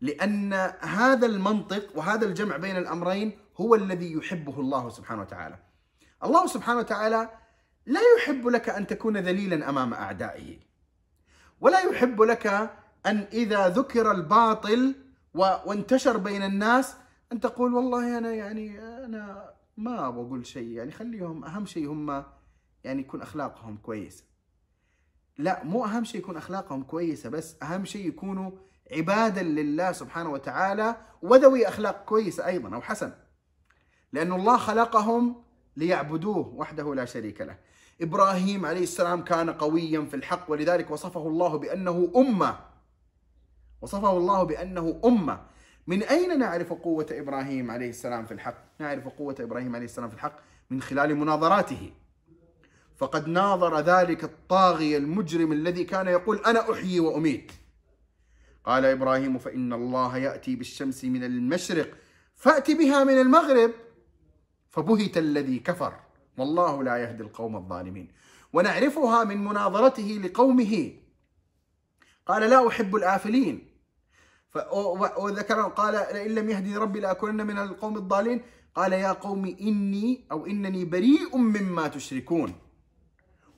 لأن 0.00 0.52
هذا 0.80 1.26
المنطق 1.26 1.96
وهذا 1.96 2.26
الجمع 2.26 2.56
بين 2.56 2.76
الأمرين 2.76 3.38
هو 3.56 3.74
الذي 3.74 4.12
يحبه 4.12 4.60
الله 4.60 4.90
سبحانه 4.90 5.22
وتعالى. 5.22 5.58
الله 6.24 6.46
سبحانه 6.46 6.78
وتعالى 6.78 7.28
لا 7.86 8.00
يحب 8.16 8.48
لك 8.48 8.68
أن 8.68 8.86
تكون 8.86 9.16
ذليلا 9.16 9.68
أمام 9.68 9.94
أعدائه. 9.94 10.69
ولا 11.60 11.80
يحب 11.80 12.22
لك 12.22 12.46
أن 13.06 13.26
إذا 13.32 13.68
ذكر 13.68 14.10
الباطل 14.10 14.94
وانتشر 15.34 16.16
بين 16.16 16.42
الناس 16.42 16.96
أن 17.32 17.40
تقول 17.40 17.74
والله 17.74 18.18
أنا 18.18 18.34
يعني 18.34 18.78
أنا 19.04 19.50
ما 19.76 20.10
بقول 20.10 20.46
شيء 20.46 20.68
يعني 20.68 20.90
خليهم 20.90 21.44
أهم 21.44 21.66
شيء 21.66 21.90
هم 21.92 22.24
يعني 22.84 23.00
يكون 23.00 23.22
أخلاقهم 23.22 23.76
كويسه 23.76 24.24
لا 25.38 25.64
مو 25.64 25.84
أهم 25.84 26.04
شيء 26.04 26.20
يكون 26.20 26.36
أخلاقهم 26.36 26.82
كويسة 26.82 27.30
بس 27.30 27.56
أهم 27.62 27.84
شيء 27.84 28.08
يكونوا 28.08 28.50
عبادا 28.92 29.42
لله 29.42 29.92
سبحانه 29.92 30.30
وتعالى 30.30 30.96
وذوي 31.22 31.68
أخلاق 31.68 32.04
كويسة 32.04 32.46
أيضا 32.46 32.74
أو 32.74 32.80
حسن. 32.80 33.12
لأن 34.12 34.32
الله 34.32 34.56
خلقهم 34.56 35.42
ليعبدوه 35.76 36.54
وحده 36.54 36.94
لا 36.94 37.04
شريك 37.04 37.40
له. 37.40 37.56
إبراهيم 38.00 38.66
عليه 38.66 38.82
السلام 38.82 39.24
كان 39.24 39.50
قويا 39.50 40.00
في 40.00 40.16
الحق 40.16 40.50
ولذلك 40.50 40.90
وصفه 40.90 41.26
الله 41.26 41.56
بأنه 41.56 42.12
أمة. 42.16 42.58
وصفه 43.82 44.16
الله 44.16 44.42
بأنه 44.42 45.00
أمة. 45.04 45.40
من 45.86 46.02
أين 46.02 46.38
نعرف 46.38 46.72
قوة 46.72 47.06
إبراهيم 47.10 47.70
عليه 47.70 47.88
السلام 47.88 48.24
في 48.24 48.32
الحق؟ 48.32 48.64
نعرف 48.78 49.08
قوة 49.08 49.34
إبراهيم 49.40 49.76
عليه 49.76 49.84
السلام 49.84 50.08
في 50.08 50.14
الحق 50.14 50.38
من 50.70 50.82
خلال 50.82 51.14
مناظراته. 51.14 51.92
فقد 52.96 53.28
ناظر 53.28 53.80
ذلك 53.80 54.24
الطاغية 54.24 54.98
المجرم 54.98 55.52
الذي 55.52 55.84
كان 55.84 56.06
يقول 56.08 56.36
أنا 56.38 56.72
أحيي 56.72 57.00
وأميت. 57.00 57.52
قال 58.64 58.84
إبراهيم 58.84 59.38
فإن 59.38 59.72
الله 59.72 60.16
يأتي 60.16 60.56
بالشمس 60.56 61.04
من 61.04 61.24
المشرق 61.24 61.90
فأت 62.34 62.70
بها 62.70 63.04
من 63.04 63.20
المغرب. 63.20 63.70
فبهت 64.70 65.18
الذي 65.18 65.58
كفر. 65.58 65.94
والله 66.38 66.82
لا 66.82 66.96
يهدي 66.96 67.22
القوم 67.22 67.56
الظالمين. 67.56 68.08
ونعرفها 68.52 69.24
من 69.24 69.44
مناظرته 69.44 70.20
لقومه. 70.24 70.92
قال 72.26 72.50
لا 72.50 72.68
أحب 72.68 72.96
الآفلين. 72.96 73.70
وذكر 75.18 75.62
قال 75.62 75.94
إن 75.94 76.34
لم 76.34 76.50
يهدي 76.50 76.76
ربي 76.76 77.00
لأكونن 77.00 77.46
من 77.46 77.58
القوم 77.58 77.96
الضالين. 77.96 78.42
قال 78.74 78.92
يا 78.92 79.12
قوم 79.12 79.56
إني 79.60 80.26
أو 80.32 80.46
إنني 80.46 80.84
بريء 80.84 81.36
مما 81.36 81.88
تشركون. 81.88 82.54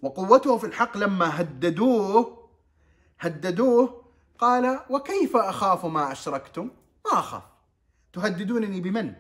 وقوته 0.02 0.58
في 0.58 0.66
الحق 0.66 0.96
لما 0.96 1.40
هددوه 1.40 2.48
هددوه 3.20 4.04
قال 4.38 4.80
وكيف 4.90 5.36
أخاف 5.36 5.86
ما 5.86 6.12
أشركتم؟ 6.12 6.70
ما 7.04 7.18
أخاف. 7.18 7.42
تهددونني 8.12 8.80
بمن؟ 8.80 9.14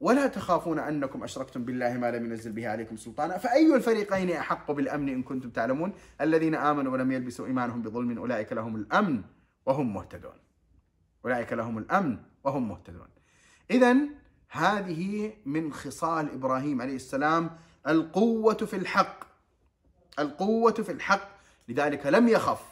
ولا 0.00 0.26
تخافون 0.26 0.78
أنكم 0.78 1.24
أشركتم 1.24 1.64
بالله 1.64 1.92
ما 1.92 2.10
لم 2.10 2.24
ينزل 2.24 2.52
به 2.52 2.68
عليكم 2.68 2.96
سلطانا. 2.96 3.38
فأي 3.38 3.74
الفريقين 3.74 4.30
أحق 4.30 4.70
بالأمن 4.70 5.08
إن 5.08 5.22
كنتم 5.22 5.50
تعلمون؟ 5.50 5.92
الذين 6.20 6.54
آمنوا 6.54 6.92
ولم 6.92 7.12
يلبسوا 7.12 7.46
إيمانهم 7.46 7.82
بظلم 7.82 8.18
أولئك 8.18 8.52
لهم 8.52 8.76
الأمن 8.76 9.22
وهم 9.66 9.94
مهتدون. 9.94 10.38
أولئك 11.24 11.52
لهم 11.52 11.78
الأمن 11.78 12.18
وهم 12.44 12.68
مهتدون. 12.68 13.08
إذا 13.70 13.96
هذه 14.50 15.32
من 15.46 15.72
خصال 15.72 16.32
إبراهيم 16.34 16.82
عليه 16.82 16.96
السلام 16.96 17.50
القوة 17.88 18.54
في 18.54 18.76
الحق. 18.76 19.24
القوة 20.18 20.72
في 20.72 20.92
الحق. 20.92 21.28
لذلك 21.68 22.06
لم 22.06 22.28
يخف 22.28 22.62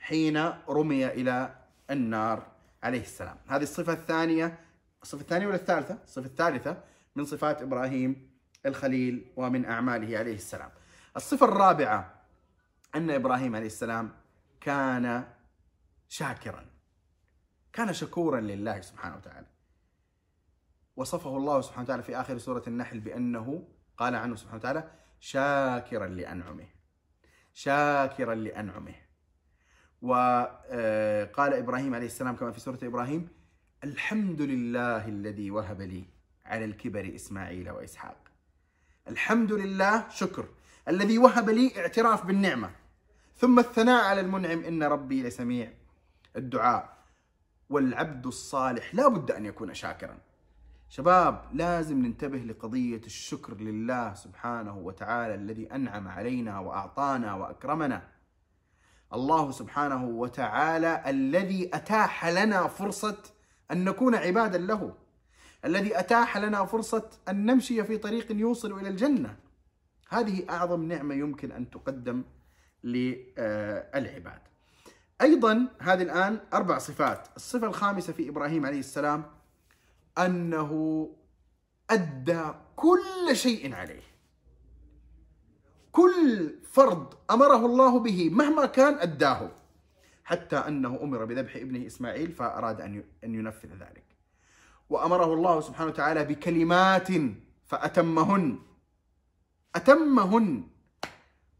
حين 0.00 0.52
رمي 0.68 1.06
إلى 1.06 1.54
النار 1.90 2.46
عليه 2.82 3.00
السلام. 3.00 3.36
هذه 3.46 3.62
الصفة 3.62 3.92
الثانية 3.92 4.58
الصفة 5.02 5.20
الثانية 5.20 5.46
ولا 5.46 5.56
الثالثة؟ 5.56 5.98
الصفة 6.04 6.26
الثالثة 6.26 6.82
من 7.16 7.24
صفات 7.24 7.62
إبراهيم 7.62 8.30
الخليل 8.66 9.32
ومن 9.36 9.64
أعماله 9.64 10.18
عليه 10.18 10.34
السلام. 10.34 10.70
الصفة 11.16 11.46
الرابعة 11.46 12.14
أن 12.94 13.10
إبراهيم 13.10 13.56
عليه 13.56 13.66
السلام 13.66 14.10
كان 14.60 15.24
شاكرا. 16.08 16.66
كان 17.72 17.92
شكورا 17.92 18.40
لله 18.40 18.80
سبحانه 18.80 19.16
وتعالى. 19.16 19.46
وصفه 20.96 21.36
الله 21.36 21.60
سبحانه 21.60 21.82
وتعالى 21.82 22.02
في 22.02 22.16
آخر 22.16 22.38
سورة 22.38 22.62
النحل 22.66 23.00
بأنه 23.00 23.68
قال 23.96 24.14
عنه 24.14 24.36
سبحانه 24.36 24.58
وتعالى 24.58 24.90
شاكرا 25.20 26.06
لأنعمه. 26.06 26.66
شاكرا 27.52 28.34
لأنعمه. 28.34 28.94
وقال 30.02 31.52
إبراهيم 31.54 31.94
عليه 31.94 32.06
السلام 32.06 32.36
كما 32.36 32.52
في 32.52 32.60
سورة 32.60 32.78
إبراهيم 32.82 33.28
الحمد 33.84 34.40
لله 34.42 35.08
الذي 35.08 35.50
وهب 35.50 35.80
لي 35.80 36.04
على 36.46 36.64
الكبر 36.64 37.12
إسماعيل 37.14 37.70
وإسحاق. 37.70 38.16
الحمد 39.08 39.52
لله 39.52 40.08
شكر 40.08 40.48
الذي 40.88 41.18
وهب 41.18 41.50
لي 41.50 41.72
اعتراف 41.76 42.26
بالنعمة. 42.26 42.70
ثم 43.36 43.58
الثناء 43.58 44.04
على 44.04 44.20
المنعم 44.20 44.64
إن 44.64 44.82
ربي 44.82 45.22
لسميع 45.22 45.72
الدعاء. 46.36 46.96
والعبد 47.70 48.26
الصالح 48.26 48.94
لا 48.94 49.08
بد 49.08 49.30
أن 49.30 49.46
يكون 49.46 49.74
شاكرا. 49.74 50.18
شباب 50.88 51.44
لازم 51.52 52.06
ننتبه 52.06 52.38
لقضية 52.38 53.02
الشكر 53.06 53.54
لله 53.54 54.14
سبحانه 54.14 54.78
وتعالى 54.78 55.34
الذي 55.34 55.74
أنعم 55.74 56.08
علينا 56.08 56.58
وأعطانا 56.58 57.34
وأكرمنا. 57.34 58.08
الله 59.12 59.50
سبحانه 59.50 60.04
وتعالى 60.04 61.02
الذي 61.06 61.70
أتاح 61.74 62.26
لنا 62.26 62.66
فرصة 62.66 63.22
أن 63.70 63.84
نكون 63.84 64.14
عبادا 64.14 64.58
له. 64.58 64.94
الذي 65.64 65.98
أتاح 65.98 66.38
لنا 66.38 66.64
فرصة 66.64 67.10
أن 67.28 67.46
نمشي 67.46 67.84
في 67.84 67.98
طريق 67.98 68.32
يوصل 68.32 68.78
إلى 68.78 68.88
الجنة. 68.88 69.36
هذه 70.08 70.46
أعظم 70.50 70.82
نعمة 70.82 71.14
يمكن 71.14 71.52
أن 71.52 71.70
تقدم 71.70 72.24
للعباد. 72.84 74.40
أيضا 75.20 75.68
هذه 75.80 76.02
الآن 76.02 76.40
أربع 76.54 76.78
صفات. 76.78 77.28
الصفة 77.36 77.66
الخامسة 77.66 78.12
في 78.12 78.28
إبراهيم 78.28 78.66
عليه 78.66 78.78
السلام 78.78 79.24
أنه 80.18 81.08
أدى 81.90 82.42
كل 82.76 83.30
شيء 83.32 83.74
عليه. 83.74 84.02
كل 85.92 86.54
فرض 86.72 87.14
أمره 87.30 87.66
الله 87.66 87.98
به 87.98 88.30
مهما 88.30 88.66
كان 88.66 88.94
أداه. 88.94 89.50
حتى 90.24 90.56
أنه 90.56 90.98
أمر 91.02 91.24
بذبح 91.24 91.56
ابنه 91.56 91.86
إسماعيل 91.86 92.32
فأراد 92.32 92.80
أن 93.24 93.34
ينفذ 93.34 93.68
ذلك. 93.68 94.04
وأمره 94.90 95.34
الله 95.34 95.60
سبحانه 95.60 95.90
وتعالى 95.90 96.24
بكلمات 96.24 97.08
فأتمهن. 97.64 98.58
أتمهن. 99.74 100.68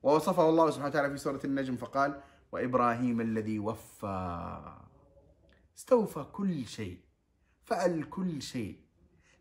ووصفه 0.02 0.48
الله 0.48 0.70
سبحانه 0.70 0.88
وتعالى 0.88 1.10
في 1.10 1.16
سورة 1.16 1.40
النجم 1.44 1.76
فقال 1.76 2.20
وإبراهيم 2.52 3.20
الذي 3.20 3.58
وفى. 3.58 4.58
استوفى 5.78 6.24
كل 6.32 6.66
شيء. 6.66 6.98
فعل 7.64 8.02
كل 8.02 8.42
شيء. 8.42 8.76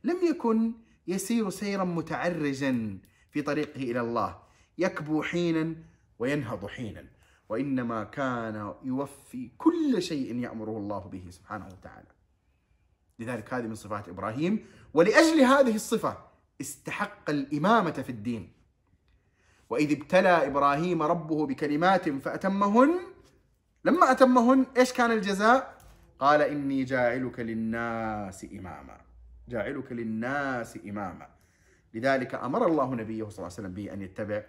لم 0.04 0.18
يكن 0.30 0.72
يسير 1.08 1.50
سيرا 1.50 1.84
متعرجا 1.84 3.00
في 3.32 3.42
طريقه 3.42 3.84
إلى 3.84 4.02
الله. 4.02 4.40
يكبو 4.78 5.24
حينا 5.24 5.76
وينهض 6.20 6.66
حينا. 6.66 7.06
وإنما 7.52 8.04
كان 8.04 8.74
يوفي 8.84 9.52
كل 9.58 10.02
شيء 10.02 10.36
يأمره 10.36 10.78
الله 10.78 11.00
به 11.00 11.26
سبحانه 11.30 11.66
وتعالى. 11.66 12.08
لذلك 13.20 13.54
هذه 13.54 13.68
من 13.68 13.76
صفات 13.76 14.10
إبراهيم 14.10 14.66
ولأجل 14.94 15.42
هذه 15.42 15.76
الصفة 15.76 16.18
استحق 16.62 17.30
الإمامة 17.30 17.92
في 17.92 18.10
الدين. 18.10 18.54
وإذ 19.70 19.92
ابتلى 19.92 20.48
إبراهيم 20.48 21.04
ربه 21.04 21.48
بكلمات 21.48 22.10
فأتمهن. 22.10 23.00
لما 23.86 24.12
أتمهن 24.12 24.66
إيش 24.78 24.94
كان 24.94 25.12
الجزاء؟ 25.12 25.78
قال 26.20 26.42
إني 26.42 26.84
جاعلك 26.84 27.40
للناس 27.40 28.46
إماما. 28.54 28.98
جاعلك 29.48 29.92
للناس 29.92 30.80
إماما. 30.86 31.28
لذلك 31.94 32.36
أمر 32.36 32.68
الله 32.68 32.96
نبيه 32.96 33.24
صلى 33.24 33.32
الله 33.32 33.44
عليه 33.44 33.54
وسلم 33.54 33.74
به 33.74 33.94
أن 33.94 34.02
يتبع 34.02 34.44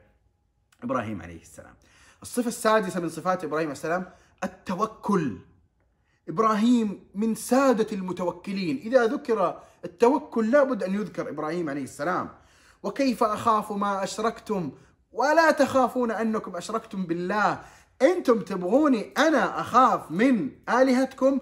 إبراهيم 0.83 1.23
عليه 1.23 1.41
السلام. 1.41 1.75
الصفة 2.23 2.49
السادسة 2.49 3.01
من 3.01 3.09
صفات 3.09 3.45
إبراهيم 3.45 3.67
عليه 3.67 3.73
السلام 3.73 4.11
التوكل. 4.45 5.39
إبراهيم 6.29 7.05
من 7.15 7.35
سادة 7.35 7.87
المتوكلين. 7.93 8.77
إذا 8.77 9.07
ذكر 9.07 9.61
التوكل 9.85 10.51
لابد 10.51 10.83
أن 10.83 10.95
يذكر 10.95 11.29
إبراهيم 11.29 11.71
عليه 11.71 11.83
السلام. 11.85 12.29
وكيف 12.83 13.25
أخاف 13.25 13.73
ما 13.73 14.05
أشركتم؟ 14.05 14.73
ولا 15.13 15.51
تخافون 15.51 16.11
أنكم 16.11 16.57
أشركتم 16.57 17.07
بالله. 17.07 17.61
أنتم 18.03 18.41
تبغوني 18.41 19.13
أنا 19.19 19.61
أخاف 19.61 20.11
من 20.11 20.51
آلهتكم. 20.69 21.41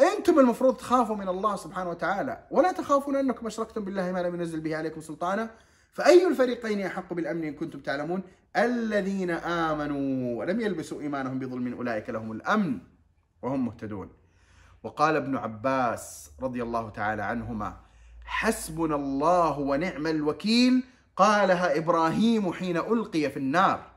أنتم 0.00 0.38
المفروض 0.38 0.76
تخافوا 0.76 1.16
من 1.16 1.28
الله 1.28 1.56
سبحانه 1.56 1.90
وتعالى. 1.90 2.46
ولا 2.50 2.72
تخافون 2.72 3.16
أنكم 3.16 3.46
أشركتم 3.46 3.84
بالله 3.84 4.12
ما 4.12 4.22
لم 4.22 4.34
ينزل 4.34 4.60
به 4.60 4.76
عليكم 4.76 5.00
سلطانا. 5.00 5.50
فأي 5.94 6.28
الفريقين 6.28 6.80
أحق 6.80 7.12
بالأمن 7.12 7.44
إن 7.44 7.54
كنتم 7.54 7.80
تعلمون؟ 7.80 8.22
الذين 8.56 9.30
آمنوا 9.30 10.38
ولم 10.38 10.60
يلبسوا 10.60 11.00
إيمانهم 11.00 11.38
بظلم 11.38 11.74
أولئك 11.74 12.10
لهم 12.10 12.32
الأمن 12.32 12.78
وهم 13.42 13.66
مهتدون. 13.66 14.10
وقال 14.82 15.16
ابن 15.16 15.36
عباس 15.36 16.30
رضي 16.42 16.62
الله 16.62 16.90
تعالى 16.90 17.22
عنهما 17.22 17.76
حسبنا 18.24 18.94
الله 18.96 19.58
ونعم 19.58 20.06
الوكيل 20.06 20.84
قالها 21.16 21.78
إبراهيم 21.78 22.52
حين 22.52 22.76
ألقي 22.76 23.30
في 23.30 23.36
النار. 23.36 23.90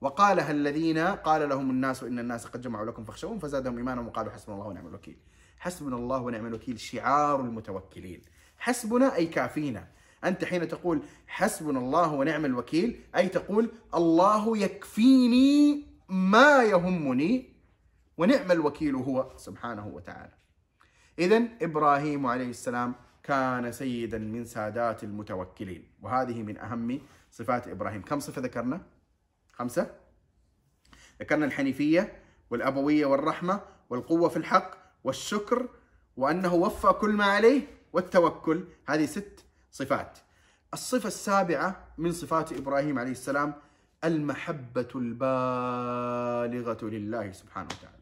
وقالها 0.00 0.50
الذين 0.50 0.98
قال 0.98 1.48
لهم 1.48 1.70
الناس 1.70 2.02
إن 2.02 2.18
الناس 2.18 2.46
قد 2.46 2.60
جمعوا 2.60 2.86
لكم 2.86 3.04
فاخشوهم 3.04 3.38
فزادهم 3.38 3.76
إيمانا 3.76 4.00
وقالوا 4.00 4.32
حسبنا 4.32 4.54
الله 4.54 4.66
ونعم 4.66 4.86
الوكيل 4.86 5.16
حسبنا 5.58 5.96
الله 5.96 6.22
ونعم 6.22 6.46
الوكيل 6.46 6.80
شعار 6.80 7.40
المتوكلين. 7.40 8.22
حسبنا 8.58 9.14
أي 9.14 9.26
كافينا. 9.26 9.88
أنت 10.24 10.44
حين 10.44 10.68
تقول 10.68 11.02
حسبنا 11.26 11.78
الله 11.78 12.12
ونعم 12.12 12.44
الوكيل 12.44 13.00
أي 13.16 13.28
تقول 13.28 13.70
الله 13.94 14.58
يكفيني 14.58 15.86
ما 16.08 16.62
يهمني 16.62 17.52
ونعم 18.18 18.52
الوكيل 18.52 18.94
هو 18.94 19.32
سبحانه 19.36 19.86
وتعالى. 19.86 20.32
إذا 21.18 21.42
إبراهيم 21.62 22.26
عليه 22.26 22.50
السلام 22.50 22.94
كان 23.22 23.72
سيدا 23.72 24.18
من 24.18 24.44
سادات 24.44 25.04
المتوكلين. 25.04 25.84
وهذه 26.02 26.42
من 26.42 26.58
أهم 26.58 27.00
صفات 27.30 27.68
إبراهيم. 27.68 28.02
كم 28.02 28.20
صفة 28.20 28.42
ذكرنا؟ 28.42 28.80
خمسة. 29.52 29.94
ذكرنا 31.20 31.44
الحنيفية 31.46 32.12
والأبوية 32.50 33.06
والرحمة 33.06 33.60
والقوة 33.90 34.28
في 34.28 34.36
الحق 34.36 34.74
والشكر 35.04 35.68
وأنه 36.16 36.54
وفى 36.54 36.88
كل 36.88 37.10
ما 37.10 37.24
عليه 37.24 37.62
والتوكل. 37.92 38.64
هذه 38.86 39.06
ست 39.06 39.44
صفات. 39.78 40.18
الصفة 40.74 41.06
السابعة 41.06 41.86
من 41.98 42.12
صفات 42.12 42.52
إبراهيم 42.52 42.98
عليه 42.98 43.10
السلام 43.10 43.54
المحبة 44.04 44.88
البالغة 44.94 46.86
لله 46.86 47.32
سبحانه 47.32 47.68
وتعالى. 47.70 47.98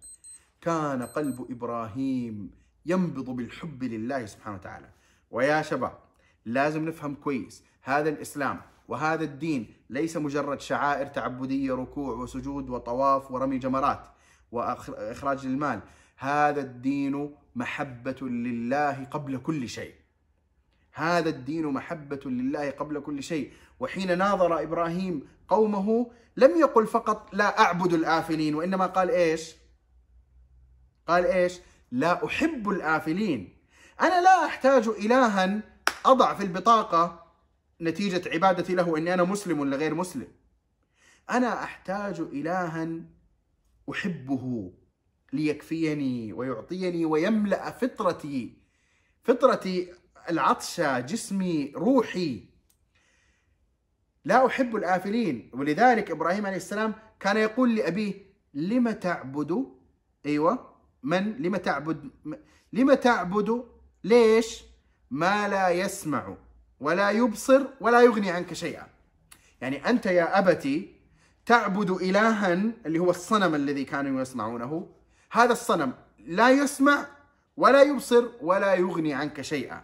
كان 0.61 1.03
قلب 1.03 1.47
إبراهيم 1.51 2.51
ينبض 2.87 3.31
بالحب 3.31 3.85
لله 3.85 4.27
سبحانه 4.27 4.57
وتعالى. 4.57 4.89
ويا 5.31 5.63
شباب 5.63 5.99
لازم 6.45 6.85
نفهم 6.89 7.15
كويس 7.15 7.65
هذا 7.83 8.09
الإسلام 8.09 8.61
وهذا 8.89 9.25
الدين 9.25 9.75
ليس 9.91 10.17
مجرد 10.17 10.61
شعائر 10.61 11.07
تعبدية 11.07 11.73
ركوع 11.75 12.15
وسجود 12.15 12.71
وطواف 12.71 13.31
ورمي 13.31 13.59
جمرات 13.59 14.09
وإخراج 14.53 15.47
المال. 15.47 15.81
هذا 16.17 16.61
الدين 16.61 17.35
محبة 17.55 18.17
لله 18.23 19.05
قبل 19.05 19.39
كل 19.39 19.69
شيء. 19.69 19.95
هذا 20.97 21.29
الدين 21.29 21.67
محبة 21.67 22.21
لله 22.25 22.71
قبل 22.71 23.01
كل 23.01 23.23
شيء. 23.23 23.53
وحين 23.81 24.19
ناظر 24.19 24.63
إبراهيم 24.63 25.29
قومه 25.49 26.11
لم 26.37 26.59
يقل 26.61 26.87
فقط 26.87 27.35
لا 27.35 27.61
أعبد 27.61 27.93
الآفلين 27.93 28.55
وإنما 28.55 28.87
قال 28.87 29.11
إيش؟ 29.11 29.55
قال 31.07 31.27
إيش؟ 31.27 31.59
لا 31.91 32.27
أحب 32.27 32.69
الآفلين. 32.69 33.57
أنا 34.01 34.21
لا 34.21 34.45
أحتاج 34.45 34.89
إلها 34.89 35.63
أضع 36.07 36.35
في 36.35 36.45
البطاقة 36.45 37.27
نتيجة 37.81 38.29
عبادتي 38.29 38.75
له 38.75 38.99
أني 38.99 39.15
أنا 39.15 39.25
مسلم 39.25 39.61
ولا 39.61 39.77
غير 39.77 39.95
مسلم. 39.95 40.29
أنا 41.31 41.63
أحتاج 41.65 42.21
إلها 42.21 42.89
أحبه 43.91 44.73
ليكفيني 45.33 46.33
ويعطيني 46.33 47.05
ويملأ 47.05 47.71
فطرتي. 47.71 48.59
فطرتي 49.23 49.93
العطشة 50.31 51.01
جسمي 51.01 51.73
روحي. 51.77 52.45
لا 54.25 54.47
أحب 54.47 54.77
الآفلين. 54.77 55.51
ولذلك 55.55 56.11
إبراهيم 56.11 56.47
عليه 56.47 56.57
السلام 56.57 56.95
كان 57.21 57.37
يقول 57.37 57.75
لأبيه 57.77 58.15
لم 58.55 58.91
تعبد؟ 58.91 59.67
أيوة. 60.27 60.75
من؟ 61.03 61.33
لم 61.33 61.57
تعبد؟ 61.57 62.11
لم 62.73 62.95
تعبد؟ 62.95 63.65
ليش؟ 64.05 64.63
ما 65.11 65.49
لا 65.49 65.69
يسمع 65.69 66.37
ولا 66.81 67.11
يبصر 67.11 67.67
ولا 67.81 68.01
يغني 68.01 68.31
عنك 68.31 68.53
شيئا. 68.53 68.87
يعني 69.61 69.91
أنت 69.91 70.07
يا 70.07 70.39
أبتي 70.39 70.95
تعبد 71.47 71.91
إلها 71.91 72.53
اللي 72.87 72.99
هو 72.99 73.11
الصنم 73.11 73.55
الذي 73.55 73.85
كانوا 73.85 74.23
يسمعونه. 74.23 74.91
هذا 75.33 75.53
الصنم 75.53 75.93
لا 76.19 76.51
يسمع 76.51 77.07
ولا 77.57 77.83
يبصر 77.83 78.29
ولا 78.41 78.75
يغني 78.75 79.15
عنك 79.15 79.41
شيئا. 79.41 79.83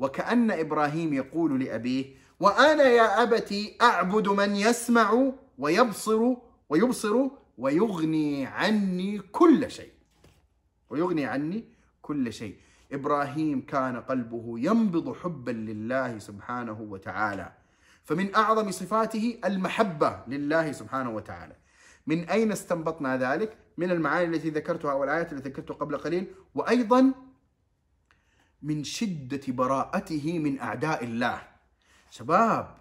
وكأن 0.00 0.50
إبراهيم 0.50 1.14
يقول 1.14 1.60
لأبيه 1.64 2.04
وأنا 2.40 2.82
يا 2.82 3.22
أبتي 3.22 3.76
أعبد 3.82 4.28
من 4.28 4.56
يسمع 4.56 5.32
ويبصر 5.58 6.34
ويبصر 6.68 7.28
ويغني 7.58 8.46
عني 8.46 9.18
كل 9.18 9.70
شيء. 9.70 9.90
ويغني 10.90 11.26
عني 11.26 11.64
كل 12.02 12.32
شيء. 12.32 12.56
إبراهيم 12.92 13.60
كان 13.60 13.96
قلبه 13.96 14.54
ينبض 14.58 15.16
حبا 15.16 15.50
لله 15.50 16.18
سبحانه 16.18 16.80
وتعالى. 16.80 17.52
فمن 18.04 18.34
أعظم 18.34 18.70
صفاته 18.70 19.38
المحبة 19.44 20.20
لله 20.28 20.72
سبحانه 20.72 21.10
وتعالى. 21.10 21.56
من 22.06 22.28
أين 22.28 22.52
استنبطنا 22.52 23.16
ذلك؟ 23.16 23.56
من 23.78 23.90
المعاني 23.90 24.36
التي 24.36 24.50
ذكرتها 24.50 24.92
والآيات 24.92 25.32
التي 25.32 25.48
ذكرتها 25.48 25.74
قبل 25.74 25.96
قليل. 25.96 26.26
وأيضا 26.54 27.12
من 28.62 28.84
شدة 28.84 29.40
براءته 29.48 30.38
من 30.38 30.60
أعداء 30.60 31.04
الله. 31.04 31.42
شباب 32.10 32.76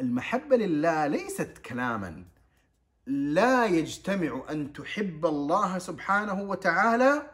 المحبة 0.00 0.56
لله 0.56 1.06
ليست 1.06 1.58
كلاما. 1.64 2.24
لا 3.06 3.66
يجتمع 3.66 4.44
أن 4.50 4.72
تحب 4.72 5.26
الله 5.26 5.78
سبحانه 5.78 6.42
وتعالى 6.42 7.30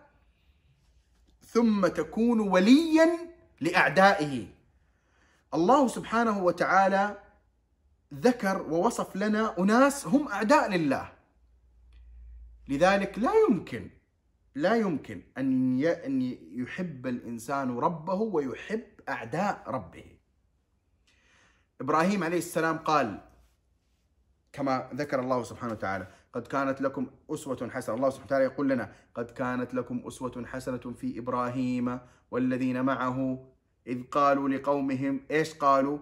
ثم 1.42 1.86
تكون 1.86 2.40
وليا 2.40 3.18
لأعدائه. 3.60 4.46
الله 5.54 5.88
سبحانه 5.88 6.42
وتعالى 6.42 7.18
ذكر 8.14 8.62
ووصف 8.62 9.16
لنا 9.16 9.58
أناس 9.58 10.06
هم 10.06 10.28
أعداء 10.28 10.70
لله. 10.70 11.12
لذلك 12.68 13.18
لا 13.18 13.32
يمكن 13.48 13.90
لا 14.56 14.74
يمكن 14.74 15.22
أن 15.38 15.78
يحب 16.52 17.06
الإنسان 17.06 17.78
ربه 17.78 18.14
ويحب 18.14 18.82
أعداء 19.08 19.62
ربه. 19.66 20.04
إبراهيم 21.80 22.24
عليه 22.24 22.38
السلام 22.38 22.76
قال 22.78 23.20
كما 24.52 24.88
ذكر 24.94 25.20
الله 25.20 25.42
سبحانه 25.42 25.72
وتعالى 25.72 26.06
قد 26.32 26.46
كانت 26.46 26.80
لكم 26.80 27.06
أسوة 27.30 27.70
حسنة. 27.70 27.94
الله 27.96 28.10
سبحانه 28.10 28.26
وتعالى 28.26 28.44
يقول 28.44 28.68
لنا 28.68 28.92
قد 29.14 29.30
كانت 29.30 29.74
لكم 29.74 30.02
أسوة 30.06 30.46
حسنة 30.46 30.94
في 30.96 31.18
إبراهيم 31.18 31.98
والذين 32.30 32.84
معه 32.84 33.46
إذ 33.86 34.02
قالوا 34.02 34.48
لقومهم 34.48 35.20
إيش 35.30 35.54
قالوا؟ 35.54 35.98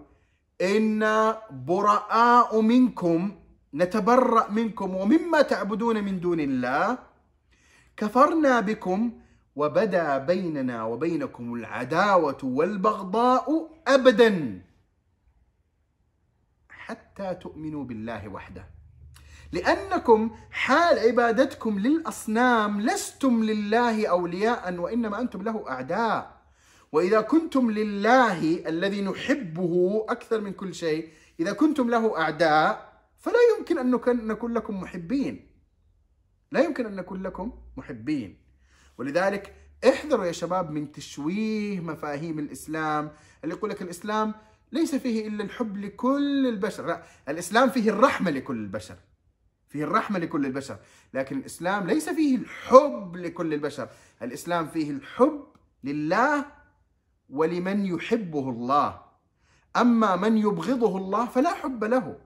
إنا 0.61 1.41
براء 1.51 2.61
منكم 2.61 3.39
نتبرأ 3.73 4.51
منكم 4.51 4.95
ومما 4.95 5.41
تعبدون 5.41 6.03
من 6.03 6.19
دون 6.19 6.39
الله 6.39 7.14
كفرنا 7.97 8.59
بكم 8.59 9.11
وبدا 9.55 10.17
بيننا 10.17 10.83
وبينكم 10.83 11.53
العداوة 11.53 12.37
والبغضاء 12.43 13.69
أبدا. 13.87 14.61
حتى 16.69 17.35
تؤمنوا 17.35 17.83
بالله 17.83 18.27
وحده. 18.27 18.65
لأنكم 19.51 20.35
حال 20.51 20.99
عبادتكم 20.99 21.79
للأصنام 21.79 22.81
لستم 22.81 23.43
لله 23.43 24.07
أولياء 24.07 24.73
وإنما 24.73 25.21
أنتم 25.21 25.41
له 25.41 25.69
أعداء. 25.69 26.41
وإذا 26.91 27.21
كنتم 27.21 27.71
لله 27.71 28.67
الذي 28.67 29.01
نحبه 29.01 30.05
أكثر 30.09 30.41
من 30.41 30.53
كل 30.53 30.73
شيء 30.75 31.09
إذا 31.39 31.53
كنتم 31.53 31.89
له 31.89 32.17
أعداء 32.17 32.93
فلا 33.17 33.39
يمكن 33.57 33.77
أن 33.77 33.91
نكون 34.27 34.53
لكم 34.53 34.81
محبين. 34.81 35.54
لا 36.51 36.59
يمكن 36.63 36.85
أن 36.85 36.95
نكون 36.95 37.23
لكم 37.23 37.51
محبين. 37.77 38.37
ولذلك 38.97 39.55
احذروا 39.87 40.25
يا 40.25 40.31
شباب 40.31 40.71
من 40.71 40.91
تشويه 40.91 41.79
مفاهيم 41.79 42.39
الإسلام 42.39 43.11
اللي 43.43 43.55
يقول 43.55 43.69
لك 43.69 43.81
الإسلام 43.81 44.33
ليس 44.71 44.95
فيه 44.95 45.27
إلا 45.27 45.43
الحب 45.43 45.77
لكل 45.77 46.47
البشر 46.47 46.85
لا 46.87 47.03
الإسلام 47.29 47.69
فيه 47.69 47.89
الرحمة 47.89 48.31
لكل 48.31 48.57
البشر 48.57 48.95
فيه 49.69 49.83
الرحمة 49.83 50.19
لكل 50.19 50.45
البشر 50.45 50.77
لكن 51.13 51.37
الإسلام 51.37 51.87
ليس 51.87 52.09
فيه 52.09 52.35
الحب 52.35 53.15
لكل 53.15 53.53
البشر 53.53 53.89
الإسلام 54.21 54.67
فيه 54.67 54.91
الحب 54.91 55.43
لله 55.83 56.45
ولمن 57.29 57.85
يحبه 57.85 58.49
الله 58.49 59.01
أما 59.75 60.15
من 60.15 60.37
يبغضه 60.37 60.97
الله 60.97 61.25
فلا 61.25 61.53
حب 61.53 61.83
له 61.83 62.19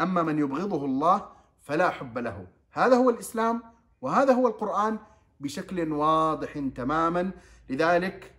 أما 0.00 0.22
من 0.22 0.38
يبغضه 0.38 0.84
الله 0.84 1.28
فلا 1.62 1.90
حب 1.90 2.18
له. 2.18 2.46
هذا 2.72 2.96
هو 2.96 3.10
الإسلام 3.10 3.62
وهذا 4.00 4.32
هو 4.32 4.48
القرآن 4.48 4.98
بشكل 5.40 5.92
واضح 5.92 6.58
تماما. 6.74 7.30
لذلك 7.68 8.32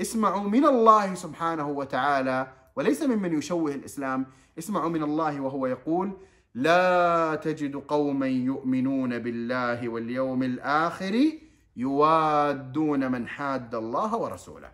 اسمعوا 0.00 0.48
من 0.48 0.64
الله 0.64 1.14
سبحانه 1.14 1.68
وتعالى 1.68 2.52
وليس 2.76 3.02
ممن 3.02 3.38
يشوه 3.38 3.74
الإسلام 3.74 4.26
اسمعوا 4.58 4.88
من 4.88 5.02
الله 5.02 5.40
وهو 5.40 5.66
يقول 5.66 6.12
لا 6.54 7.34
تجد 7.34 7.76
قوما 7.76 8.26
يؤمنون 8.26 9.18
بالله 9.18 9.88
واليوم 9.88 10.42
الآخر 10.42 11.32
يوادون 11.76 13.12
من 13.12 13.28
حاد 13.28 13.74
الله 13.74 14.16
ورسوله. 14.16 14.70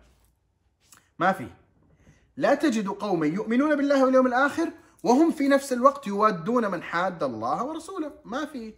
ما 1.19 1.31
في 1.31 1.47
لا 2.37 2.55
تجد 2.55 2.87
قوما 2.87 3.25
يؤمنون 3.25 3.75
بالله 3.75 4.05
واليوم 4.05 4.27
الآخر 4.27 4.71
وهم 5.03 5.31
في 5.31 5.47
نفس 5.47 5.73
الوقت 5.73 6.07
يوادون 6.07 6.71
من 6.71 6.83
حاد 6.83 7.23
الله 7.23 7.63
ورسوله. 7.63 8.11
ما 8.25 8.45
في 8.45 8.73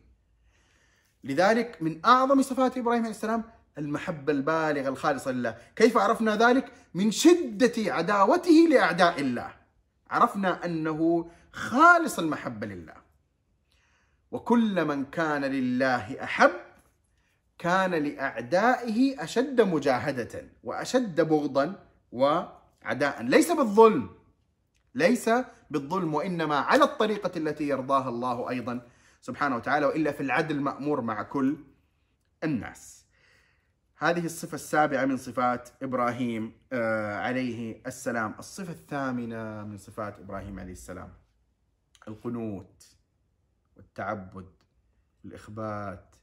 لذلك 1.27 1.77
من 1.81 2.05
أعظم 2.05 2.41
صفات 2.41 2.77
إبراهيم 2.77 3.01
عليه 3.01 3.11
السلام 3.11 3.43
المحبة 3.77 4.33
البالغة 4.33 4.89
الخالصة 4.89 5.31
لله. 5.31 5.57
كيف 5.75 5.97
عرفنا 5.97 6.35
ذلك؟ 6.35 6.71
من 6.93 7.11
شدة 7.11 7.93
عداوته 7.93 8.67
لأعداء 8.69 9.21
الله. 9.21 9.53
عرفنا 10.09 10.65
أنه 10.65 11.29
خالص 11.51 12.19
المحبة 12.19 12.67
لله. 12.67 12.93
وكل 14.31 14.85
من 14.85 15.05
كان 15.05 15.45
لله 15.45 16.23
أحب 16.23 16.51
كان 17.57 17.91
لأعدائه 17.91 19.23
أشد 19.23 19.61
مجاهدة 19.61 20.43
وأشد 20.63 21.21
بغضا 21.21 21.75
وعداء. 22.11 23.23
ليس 23.23 23.51
بالظلم 23.51 24.09
ليس 24.95 25.29
بالظلم 25.69 26.13
وإنما 26.13 26.57
على 26.59 26.83
الطريقة 26.83 27.31
التي 27.37 27.67
يرضاها 27.67 28.09
الله 28.09 28.49
أيضا. 28.49 28.81
سبحانه 29.27 29.55
وتعالى 29.55 29.85
وإلا 29.85 30.11
في 30.11 30.21
العدل 30.23 30.61
مأمور 30.61 31.01
مع 31.01 31.23
كل 31.23 31.57
الناس. 32.43 33.05
هذه 33.97 34.25
الصفة 34.25 34.55
السابعة 34.55 35.05
من 35.05 35.17
صفات 35.17 35.69
إبراهيم 35.83 36.53
آه، 36.73 37.15
عليه 37.15 37.81
السلام. 37.87 38.35
الصفة 38.39 38.71
الثامنة 38.71 39.63
من 39.63 39.77
صفات 39.77 40.19
إبراهيم 40.19 40.59
عليه 40.59 40.71
السلام. 40.71 41.13
القنوت 42.07 42.95
والتعبد 43.75 44.49
والإخبات 45.23 46.15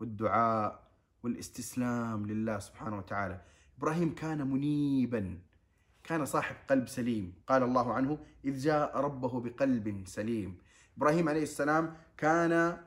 والدعاء 0.00 0.82
والاستسلام 1.22 2.26
لله 2.26 2.58
سبحانه 2.58 2.98
وتعالى. 2.98 3.40
إبراهيم 3.78 4.14
كان 4.14 4.46
منيبا 4.46 5.38
كان 6.04 6.24
صاحب 6.24 6.56
قلب 6.70 6.88
سليم. 6.88 7.34
قال 7.46 7.62
الله 7.62 7.94
عنه 7.94 8.18
إذ 8.44 8.58
جاء 8.58 9.00
ربه 9.00 9.40
بقلب 9.40 10.02
سليم. 10.06 10.58
إبراهيم 10.96 11.28
عليه 11.28 11.42
السلام 11.42 11.96
كان 12.16 12.78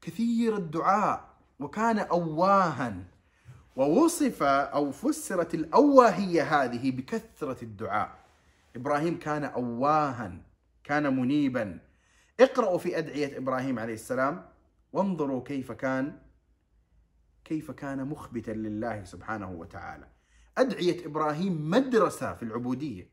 كثير 0.00 0.56
الدعاء 0.56 1.28
وكان 1.60 1.98
أواها. 1.98 3.04
ووصف 3.76 4.42
أو 4.42 4.92
فسرت 4.92 5.54
الأواهية 5.54 6.42
هذه 6.42 6.90
بكثرة 6.90 7.64
الدعاء. 7.64 8.18
إبراهيم 8.76 9.18
كان 9.18 9.44
أواها 9.44 10.38
كان 10.84 11.16
منيبا. 11.16 11.78
اقرأوا 12.40 12.78
في 12.78 12.98
أدعية 12.98 13.38
إبراهيم 13.38 13.78
عليه 13.78 13.94
السلام 13.94 14.48
وانظروا 14.92 15.42
كيف 15.42 15.72
كان 15.72 16.18
كيف 17.44 17.70
كان 17.70 18.08
مخبتا 18.08 18.50
لله 18.50 19.04
سبحانه 19.04 19.50
وتعالى. 19.50 20.08
أدعية 20.58 21.06
إبراهيم 21.06 21.70
مدرسة 21.70 22.34
في 22.34 22.42
العبودية. 22.42 23.10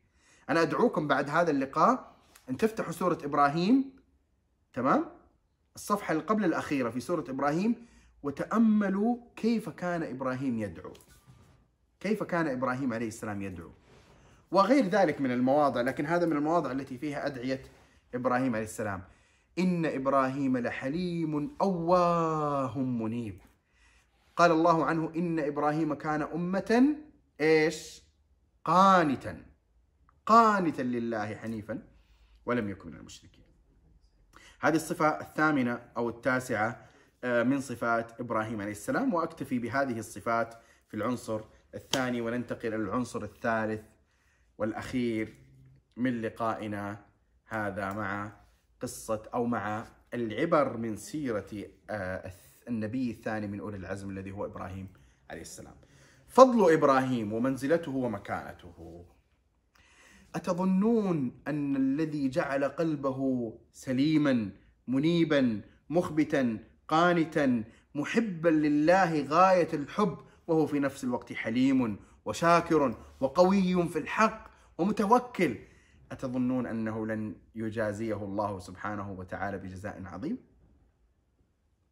أنا 0.50 0.62
أدعوكم 0.62 1.08
بعد 1.08 1.30
هذا 1.30 1.50
اللقاء 1.50 2.14
أن 2.50 2.56
تفتحوا 2.56 2.92
سورة 2.92 3.18
إبراهيم 3.24 3.96
تمام؟ 4.74 5.04
الصفحة 5.74 6.12
اللي 6.12 6.24
قبل 6.24 6.44
الأخيرة 6.44 6.90
في 6.90 7.00
سورة 7.00 7.24
إبراهيم 7.28 7.86
وتأملوا 8.22 9.16
كيف 9.36 9.68
كان 9.68 10.02
إبراهيم 10.02 10.58
يدعو. 10.58 10.92
كيف 12.00 12.22
كان 12.22 12.48
إبراهيم 12.48 12.92
عليه 12.92 13.08
السلام 13.08 13.42
يدعو. 13.42 13.70
وغير 14.50 14.84
ذلك 14.84 15.20
من 15.20 15.30
المواضع 15.30 15.80
لكن 15.80 16.06
هذا 16.06 16.26
من 16.26 16.36
المواضع 16.36 16.70
التي 16.72 16.98
فيها 16.98 17.26
أدعية 17.26 17.62
إبراهيم 18.14 18.54
عليه 18.54 18.64
السلام. 18.64 19.02
إن 19.58 19.86
إبراهيم 19.86 20.58
لحليم 20.58 21.56
أواه 21.60 22.78
منيب. 22.78 23.40
قال 24.36 24.50
الله 24.50 24.84
عنه 24.84 25.12
إن 25.16 25.38
إبراهيم 25.38 25.94
كان 25.94 26.22
أمة 26.22 26.96
إيش؟ 27.40 28.02
قانتا. 28.64 29.46
قانتا 30.26 30.82
لله 30.82 31.34
حنيفا 31.34 31.82
ولم 32.46 32.68
يكن 32.68 32.90
من 32.90 32.96
المشركين. 32.96 33.43
هذه 34.64 34.76
الصفة 34.76 35.20
الثامنة 35.20 35.80
أو 35.96 36.08
التاسعة 36.08 36.86
آه، 37.24 37.42
من 37.42 37.60
صفات 37.60 38.20
إبراهيم 38.20 38.60
عليه 38.60 38.70
السلام 38.70 39.14
وأكتفي 39.14 39.58
بهذه 39.58 39.98
الصفات 39.98 40.54
في 40.88 40.94
العنصر 40.94 41.40
الثاني 41.74 42.20
وننتقل 42.20 42.68
إلى 42.68 42.76
العنصر 42.76 43.22
الثالث 43.22 43.82
والأخير 44.58 45.34
من 45.96 46.22
لقائنا 46.22 46.98
هذا 47.46 47.92
مع 47.92 48.32
قصة 48.80 49.22
أو 49.34 49.46
مع 49.46 49.86
العبر 50.14 50.76
من 50.76 50.96
سيرة 50.96 51.64
آه، 51.90 52.32
النبي 52.68 53.10
الثاني 53.10 53.46
من 53.46 53.60
أولي 53.60 53.76
العزم 53.76 54.10
الذي 54.10 54.30
هو 54.30 54.44
إبراهيم 54.44 54.88
عليه 55.30 55.40
السلام. 55.40 55.74
فضل 56.26 56.72
إبراهيم 56.72 57.32
ومنزلته 57.32 57.92
ومكانته. 57.92 59.04
أتظنون 60.34 61.32
أن 61.48 61.76
الذي 61.76 62.28
جعل 62.28 62.64
قلبه 62.64 63.52
سليما 63.72 64.50
منيبا 64.88 65.60
مخبتا 65.90 66.58
قانتا 66.88 67.64
محبا 67.94 68.48
لله 68.48 69.22
غاية 69.22 69.68
الحب 69.72 70.18
وهو 70.46 70.66
في 70.66 70.78
نفس 70.78 71.04
الوقت 71.04 71.32
حليم 71.32 71.96
وشاكر 72.24 72.96
وقوي 73.20 73.88
في 73.88 73.98
الحق 73.98 74.50
ومتوكل 74.78 75.56
أتظنون 76.12 76.66
أنه 76.66 77.06
لن 77.06 77.34
يجازيه 77.54 78.24
الله 78.24 78.58
سبحانه 78.58 79.12
وتعالى 79.12 79.58
بجزاء 79.58 80.02
عظيم؟ 80.04 80.38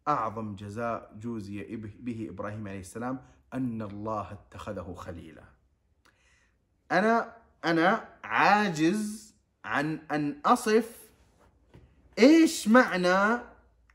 أعظم 0.09 0.57
جزاء 0.57 1.13
جوزي 1.19 1.77
به 1.77 2.27
إبراهيم 2.31 2.69
عليه 2.69 2.81
السلام 2.81 3.21
أن 3.55 3.83
الله 3.83 4.33
اتخذه 4.33 4.95
خليلا 4.95 5.45
أنا 6.93 7.42
أنا 7.65 8.09
عاجز 8.25 9.35
عن 9.65 10.01
أن 10.11 10.41
أصف 10.47 10.97
إيش 12.19 12.69
معنى 12.69 13.43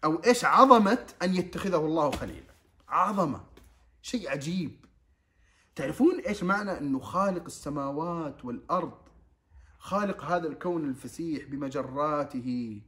أو 0.04 0.24
إيش 0.26 0.46
عظمة 0.46 1.06
أن 1.22 1.36
يتخذه 1.36 1.78
الله 1.78 2.12
خليلا. 2.12 2.54
عظمة. 2.90 3.44
شيء 4.02 4.30
عجيب. 4.30 4.86
تعرفون 5.76 6.20
إيش 6.20 6.44
معنى 6.44 6.78
أنه 6.78 7.00
خالق 7.00 7.46
السماوات 7.46 8.46
والأرض؟ 8.46 8.98
خالق 9.80 10.24
هذا 10.24 10.48
الكون 10.48 10.90
الفسيح 10.90 11.46
بمجراته 11.46 12.82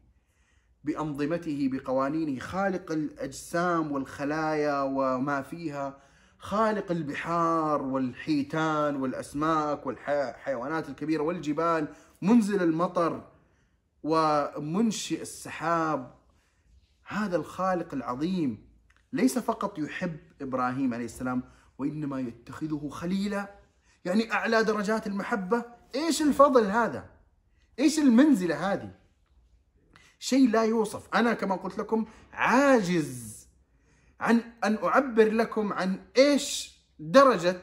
بأنظمته 0.84 1.70
بقوانينه 1.72 2.40
خالق 2.40 2.92
الأجسام 2.92 3.92
والخلايا 3.92 4.82
وما 4.82 5.42
فيها 5.42 5.98
خالق 6.40 6.92
البحار 6.92 7.82
والحيتان 7.82 8.96
والأسماك 8.96 9.86
والحيوانات 9.86 10.90
الكبيرة 10.90 11.24
والجبال 11.24 11.88
منزل 12.22 12.64
المطر 12.64 13.28
ومنشئ 14.04 15.22
السحاب. 15.22 16.16
هذا 17.08 17.36
الخالق 17.36 17.94
العظيم 17.94 18.70
ليس 19.14 19.40
فقط 19.40 19.80
يحب 19.80 20.20
إبراهيم 20.42 20.94
عليه 20.94 21.06
السلام 21.06 21.44
وإنما 21.78 22.20
يتخذه 22.20 22.90
خليلا. 22.90 23.56
يعني 24.06 24.32
أعلى 24.34 24.64
درجات 24.64 25.08
المحبة. 25.08 25.66
إيش 25.96 26.22
الفضل 26.22 26.66
هذا؟ 26.66 27.10
إيش 27.80 28.00
المنزلة 28.00 28.74
هذه؟ 28.74 28.92
شيء 30.20 30.50
لا 30.50 30.64
يوصف. 30.64 31.16
أنا 31.16 31.34
كما 31.34 31.56
قلت 31.56 31.78
لكم 31.78 32.06
عاجز. 32.34 33.39
عن 34.20 34.42
أن 34.64 34.78
أعبر 34.84 35.32
لكم 35.32 35.74
عن 35.74 36.00
إيش 36.18 36.78
درجة 37.00 37.62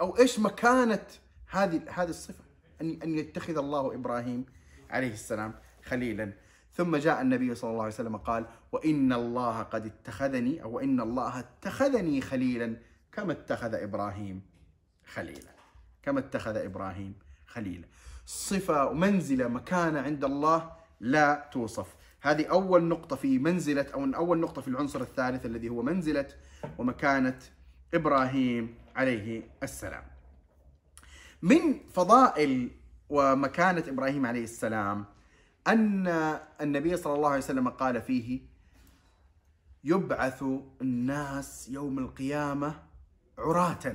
أو 0.00 0.18
إيش 0.18 0.38
مكانة 0.38 1.06
هذه 1.50 1.82
هذه 1.90 2.08
الصفة. 2.10 2.44
أن 2.80 2.98
أن 3.02 3.18
يتخذ 3.18 3.58
الله 3.58 3.94
إبراهيم 3.94 4.46
عليه 4.90 5.12
السلام 5.12 5.54
خليلا. 5.84 6.32
ثم 6.72 6.96
جاء 6.96 7.22
النبي 7.22 7.54
صلى 7.54 7.70
الله 7.70 7.82
عليه 7.82 7.94
وسلم 7.94 8.16
قال 8.16 8.46
وإن 8.72 9.12
الله 9.12 9.62
قد 9.62 9.86
اتخذني 9.86 10.62
أو 10.62 10.80
ان 10.80 11.00
الله 11.00 11.38
اتخذني 11.38 12.20
خليلا. 12.20 12.76
كما 13.12 13.32
اتخذ 13.32 13.74
إبراهيم 13.74 14.42
خليلا؟ 15.06 15.52
كما 16.02 16.20
اتخذ 16.20 16.56
إبراهيم 16.56 17.14
خليلا؟ 17.46 17.88
صفة 18.26 18.86
ومنزلة 18.86 19.48
مكانة 19.48 20.00
عند 20.00 20.24
الله 20.24 20.72
لا 21.00 21.48
توصف. 21.52 21.96
هذه 22.22 22.46
أول 22.46 22.84
نقطة 22.84 23.16
في 23.16 23.38
منزلة 23.38 23.86
أو 23.94 24.04
أول 24.04 24.38
نقطة 24.38 24.62
في 24.62 24.68
العنصر 24.68 25.00
الثالث 25.00 25.46
الذي 25.46 25.68
هو 25.68 25.82
منزلة 25.82 26.28
ومكانة 26.78 27.38
إبراهيم 27.94 28.74
عليه 28.96 29.50
السلام. 29.62 30.04
من 31.42 31.80
فضائل 31.92 32.70
ومكانة 33.08 33.84
إبراهيم 33.88 34.26
عليه 34.26 34.44
السلام 34.44 35.04
أن 35.66 36.08
النبي 36.60 36.96
صلى 36.96 37.14
الله 37.14 37.28
عليه 37.28 37.38
وسلم 37.38 37.68
قال 37.68 38.02
فيه 38.02 38.40
يبعث 39.84 40.44
الناس 40.80 41.68
يوم 41.68 41.98
القيامة 41.98 42.82
عراة. 43.38 43.94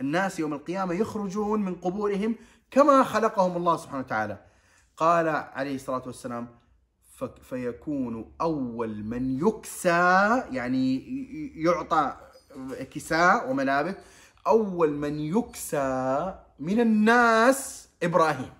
الناس 0.00 0.40
يوم 0.40 0.54
القيامة 0.54 0.94
يخرجون 0.94 1.62
من 1.62 1.74
قبورهم 1.74 2.34
كما 2.70 3.04
خلقهم 3.04 3.56
الله 3.56 3.76
سبحانه 3.76 4.00
وتعالى. 4.00 4.44
قال 4.96 5.28
عليه 5.28 5.74
الصلاة 5.74 6.02
والسلام 6.06 6.48
فيكون 7.42 8.32
أول 8.40 9.04
من 9.04 9.46
يكسى 9.48 10.42
يعني 10.50 11.02
يعطى 11.62 12.16
كساء 12.90 13.50
وملابس 13.50 13.94
أول 14.46 14.90
من 14.92 15.20
يكسى 15.20 16.34
من 16.58 16.80
الناس 16.80 17.88
إبراهيم. 18.02 18.52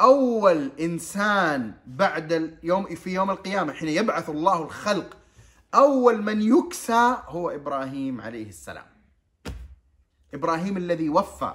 أول 0.00 0.70
إنسان 0.80 1.74
بعد 1.86 2.32
اليوم 2.32 2.84
في 2.84 3.14
يوم 3.14 3.30
القيامة 3.30 3.72
حين 3.72 3.88
يبعث 3.88 4.30
الله 4.30 4.62
الخلق 4.62 5.16
أول 5.74 6.22
من 6.22 6.42
يكسى 6.42 7.16
هو 7.26 7.50
إبراهيم 7.50 8.20
عليه 8.20 8.48
السلام. 8.48 8.86
إبراهيم 10.34 10.76
الذي 10.76 11.08
وفى 11.08 11.54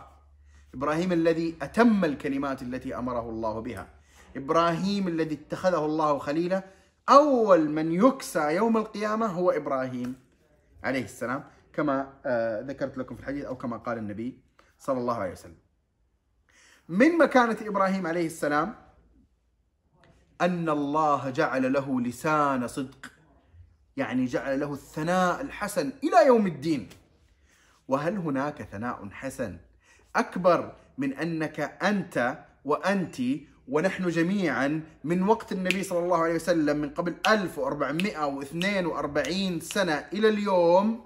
إبراهيم 0.73 1.11
الذي 1.11 1.55
أتم 1.61 2.05
الكلمات 2.05 2.61
التي 2.61 2.97
أمره 2.97 3.29
الله 3.29 3.59
بها. 3.59 4.00
إبراهيم 4.35 5.07
الذي 5.07 5.35
اتخذه 5.35 5.85
الله 5.85 6.17
خليلا. 6.17 6.63
أول 7.09 7.69
من 7.69 7.91
يكسى 7.91 8.55
يوم 8.55 8.77
القيامة 8.77 9.25
هو 9.25 9.51
إبراهيم 9.51 10.15
عليه 10.83 11.03
السلام 11.03 11.43
كما 11.73 12.13
آه، 12.25 12.61
ذكرت 12.61 12.97
لكم 12.97 13.15
في 13.15 13.21
الحديث 13.21 13.45
أو 13.45 13.57
كما 13.57 13.77
قال 13.77 13.97
النبي 13.97 14.39
صلى 14.79 14.99
الله 14.99 15.17
عليه 15.17 15.31
وسلم. 15.31 15.57
من 16.89 17.17
مكانة 17.17 17.57
إبراهيم 17.61 18.07
عليه 18.07 18.25
السلام؟ 18.25 18.75
أن 20.41 20.69
الله 20.69 21.29
جعل 21.29 21.73
له 21.73 22.01
لسان 22.01 22.67
صدق 22.67 23.11
يعني 23.97 24.25
جعل 24.25 24.59
له 24.59 24.73
الثناء 24.73 25.41
الحسن 25.41 25.91
إلى 26.03 26.27
يوم 26.27 26.47
الدين. 26.47 26.89
وهل 27.87 28.17
هناك 28.17 28.61
ثناء 28.61 29.09
حسن 29.09 29.57
أكبر 30.15 30.75
من 30.97 31.13
أنك 31.13 31.59
أنت 31.59 32.45
وأنت 32.65 33.15
ونحن 33.71 34.09
جميعا 34.09 34.81
من 35.03 35.23
وقت 35.23 35.51
النبي 35.51 35.83
صلى 35.83 35.99
الله 35.99 36.17
عليه 36.17 36.35
وسلم 36.35 36.77
من 36.77 36.89
قبل 36.89 37.15
1442 37.27 39.59
سنة 39.59 40.05
إلى 40.13 40.29
اليوم 40.29 41.05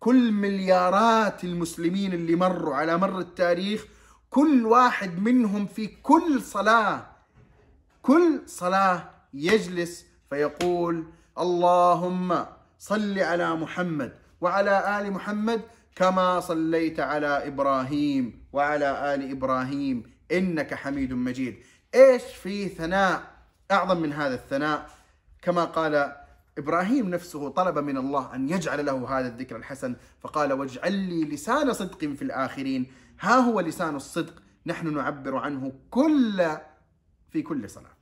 كل 0.00 0.32
مليارات 0.32 1.44
المسلمين 1.44 2.12
اللي 2.12 2.36
مروا 2.36 2.74
على 2.74 2.98
مر 2.98 3.18
التاريخ 3.18 3.84
كل 4.30 4.66
واحد 4.66 5.18
منهم 5.18 5.66
في 5.66 5.86
كل 5.86 6.42
صلاة 6.42 7.06
كل 8.02 8.42
صلاة 8.46 9.10
يجلس 9.34 10.04
فيقول 10.30 11.04
اللهم 11.38 12.46
صل 12.78 13.18
على 13.18 13.54
محمد 13.54 14.12
وعلى 14.40 15.00
آل 15.00 15.12
محمد 15.12 15.60
كما 15.96 16.40
صليت 16.40 17.00
على 17.00 17.46
إبراهيم 17.46 18.44
وعلى 18.52 19.14
آل 19.14 19.30
إبراهيم. 19.30 20.13
إنك 20.32 20.74
حميد 20.74 21.12
مجيد. 21.12 21.56
إيش 21.94 22.22
في 22.22 22.68
ثناء 22.68 23.22
أعظم 23.70 24.00
من 24.00 24.12
هذا 24.12 24.34
الثناء؟ 24.34 24.90
كما 25.42 25.64
قال 25.64 26.16
إبراهيم 26.58 27.10
نفسه 27.10 27.48
طلب 27.48 27.78
من 27.78 27.96
الله 27.96 28.34
أن 28.34 28.48
يجعل 28.48 28.86
له 28.86 29.18
هذا 29.18 29.28
الذكر 29.28 29.56
الحسن 29.56 29.96
فقال 30.20 30.52
واجعل 30.52 30.92
لي 30.92 31.24
لسان 31.24 31.72
صدق 31.72 31.98
في 31.98 32.22
الآخرين. 32.22 32.92
ها 33.20 33.36
هو 33.36 33.60
لسان 33.60 33.96
الصدق 33.96 34.42
نحن 34.66 34.94
نعبر 34.94 35.36
عنه 35.36 35.72
كل 35.90 36.56
في 37.30 37.42
كل 37.42 37.70
صلاة. 37.70 37.94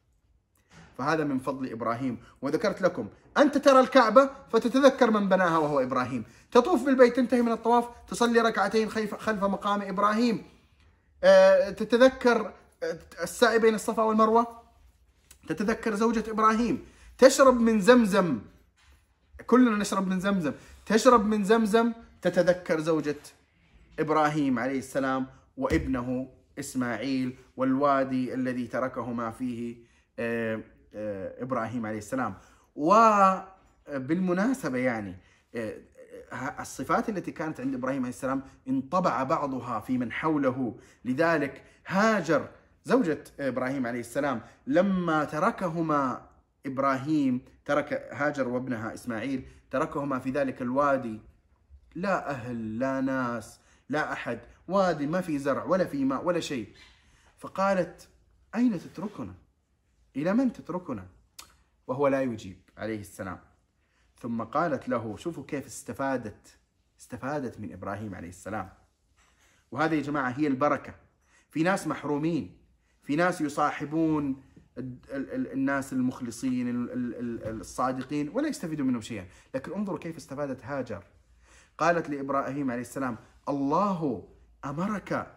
فهذا 0.98 1.24
من 1.24 1.38
فضل 1.38 1.72
إبراهيم. 1.72 2.18
وذكرت 2.42 2.82
لكم 2.82 3.08
أنت 3.38 3.58
ترى 3.58 3.80
الكعبة 3.80 4.30
فتتذكر 4.52 5.10
من 5.10 5.28
بناها 5.28 5.58
وهو 5.58 5.80
إبراهيم. 5.80 6.24
تطوف 6.50 6.84
بالبيت 6.84 7.16
تنتهي 7.16 7.42
من 7.42 7.52
الطواف 7.52 7.84
تصلي 8.08 8.40
ركعتين 8.40 8.90
خلف 8.90 9.44
مقام 9.44 9.82
إبراهيم. 9.82 10.36
آه، 10.36 10.42
تتذكر 11.70 12.52
آه، 12.82 12.98
السعي 13.22 13.58
بين 13.58 13.74
الصفا 13.74 14.02
والمروة؟ 14.02 14.62
تتذكر 15.48 15.94
زوجة 15.94 16.30
إبراهيم؟ 16.30 16.84
تشرب 17.18 17.60
من 17.60 17.80
زمزم. 17.80 18.38
كلنا 19.46 19.76
نشرب 19.76 20.06
من 20.08 20.20
زمزم. 20.20 20.52
تشرب 20.86 21.26
من 21.26 21.44
زمزم 21.44 21.92
تتذكر 22.22 22.80
زوجة 22.80 23.16
إبراهيم 23.98 24.58
عليه 24.58 24.78
السلام 24.78 25.26
وابنه 25.56 26.28
إسماعيل 26.58 27.36
والوادي 27.56 28.34
الذي 28.34 28.66
تركهما 28.66 29.30
فيه 29.30 29.76
آه، 30.18 30.60
إبراهيم 31.42 31.86
عليه 31.86 31.98
السلام. 31.98 32.34
وبالمناسبه 33.88 34.78
يعني 34.78 35.16
الصفات 36.60 37.08
التي 37.08 37.32
كانت 37.32 37.60
عند 37.60 37.74
إبراهيم 37.74 37.98
عليه 37.98 38.08
السلام 38.08 38.42
انطبع 38.68 39.22
بعضها 39.22 39.80
في 39.80 39.98
من 39.98 40.12
حوله. 40.12 40.78
لذلك 41.04 41.64
هاجر 41.86 42.48
زوجة 42.84 43.24
إبراهيم 43.40 43.86
عليه 43.86 44.00
السلام. 44.00 44.40
لما 44.66 45.24
تركهما 45.24 46.28
إبراهيم 46.66 47.40
ترك 47.64 48.08
هاجر 48.12 48.48
وابنها 48.48 48.94
إسماعيل 48.94 49.46
تركهما 49.70 50.18
في 50.18 50.30
ذلك 50.30 50.62
الوادي 50.62 51.20
لا 51.94 52.30
أهل 52.30 52.78
لا 52.78 53.00
ناس 53.00 53.60
لا 53.88 54.12
أحد. 54.12 54.40
وادي 54.68 55.06
ما 55.06 55.20
في 55.20 55.38
زرع 55.38 55.64
ولا 55.64 55.84
في 55.84 56.04
ماء 56.04 56.24
ولا 56.24 56.40
شيء. 56.40 56.68
فقالت 57.38 58.08
أين 58.54 58.78
تتركنا؟ 58.78 59.34
إلى 60.16 60.32
من 60.32 60.52
تتركنا؟ 60.52 61.06
وهو 61.86 62.08
لا 62.08 62.22
يجيب 62.22 62.60
عليه 62.76 63.00
السلام. 63.00 63.38
ثم 64.22 64.42
قالت 64.42 64.88
له 64.88 65.16
شوفوا 65.16 65.44
كيف 65.48 65.66
استفادت 65.66 66.58
استفادت 67.00 67.60
من 67.60 67.72
إبراهيم 67.72 68.14
عليه 68.14 68.28
السلام. 68.28 68.70
وهذه 69.70 69.94
يا 69.94 70.02
جماعة 70.02 70.30
هي 70.30 70.46
البركة. 70.46 70.94
في 71.50 71.62
ناس 71.62 71.86
محرومين 71.86 72.58
في 73.02 73.16
ناس 73.16 73.40
يصاحبون 73.40 74.42
الناس 74.78 75.92
المخلصين 75.92 76.88
الصادقين 77.44 78.28
ولا 78.28 78.48
يستفيدوا 78.48 78.86
منهم 78.86 79.00
شيئا. 79.00 79.26
لكن 79.54 79.72
انظروا 79.72 79.98
كيف 79.98 80.16
استفادت 80.16 80.64
هاجر. 80.64 81.04
قالت 81.78 82.10
لإبراهيم 82.10 82.70
عليه 82.70 82.80
السلام 82.80 83.16
الله 83.48 84.28
أمرك 84.64 85.36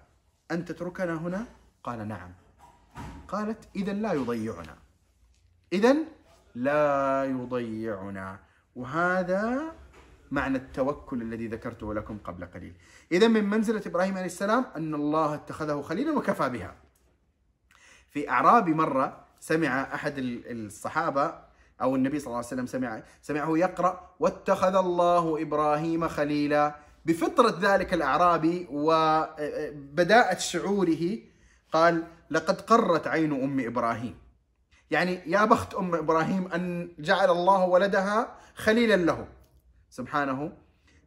أن 0.51 0.65
تتركنا 0.65 1.13
هنا؟ 1.13 1.45
قال 1.83 2.07
نعم. 2.07 2.31
قالت 3.27 3.69
اذا 3.75 3.93
لا 3.93 4.13
يضيعنا. 4.13 4.77
إذا 5.73 5.95
لا 6.55 7.25
يضيعنا. 7.25 8.39
وهذا 8.75 9.61
معنى 10.31 10.57
التوكل 10.57 11.21
الذي 11.21 11.47
ذكرته 11.47 11.93
لكم 11.93 12.17
قبل 12.17 12.45
قليل. 12.45 12.73
إذا 13.11 13.27
من 13.27 13.49
منزلة 13.49 13.81
إبراهيم 13.85 14.13
عليه 14.13 14.25
السلام 14.25 14.65
أن 14.75 14.95
الله 14.95 15.33
اتخذه 15.35 15.81
خليلا 15.81 16.17
وكفى 16.17 16.49
بها. 16.49 16.75
في 18.09 18.29
أعرابي 18.29 18.73
مرة 18.73 19.25
سمع 19.39 19.81
أحد 19.93 20.13
الصحابة 20.17 21.33
أو 21.81 21.95
النبي 21.95 22.19
صلى 22.19 22.27
الله 22.27 22.37
عليه 22.37 22.47
وسلم 22.47 22.65
سمع 22.65 23.03
سمعه 23.21 23.57
يقرأ 23.57 24.15
واتخذ 24.19 24.75
الله 24.75 25.41
إبراهيم 25.41 26.07
خليلا. 26.07 26.75
بفطرة 27.05 27.59
ذلك 27.61 27.93
الأعرابي 27.93 28.67
وبداءة 28.71 30.37
شعوره 30.37 31.17
قال 31.71 32.03
لقد 32.31 32.61
قرت 32.61 33.07
عين 33.07 33.43
أم 33.43 33.59
إبراهيم. 33.59 34.24
يعني 34.91 35.19
يا 35.25 35.45
بخت 35.45 35.73
أم 35.73 35.95
إبراهيم 35.95 36.47
أن 36.47 36.89
جعل 36.99 37.29
الله 37.29 37.65
ولدها 37.65 38.35
خليلا 38.55 38.95
له. 38.95 39.27
سبحانه 39.89 40.51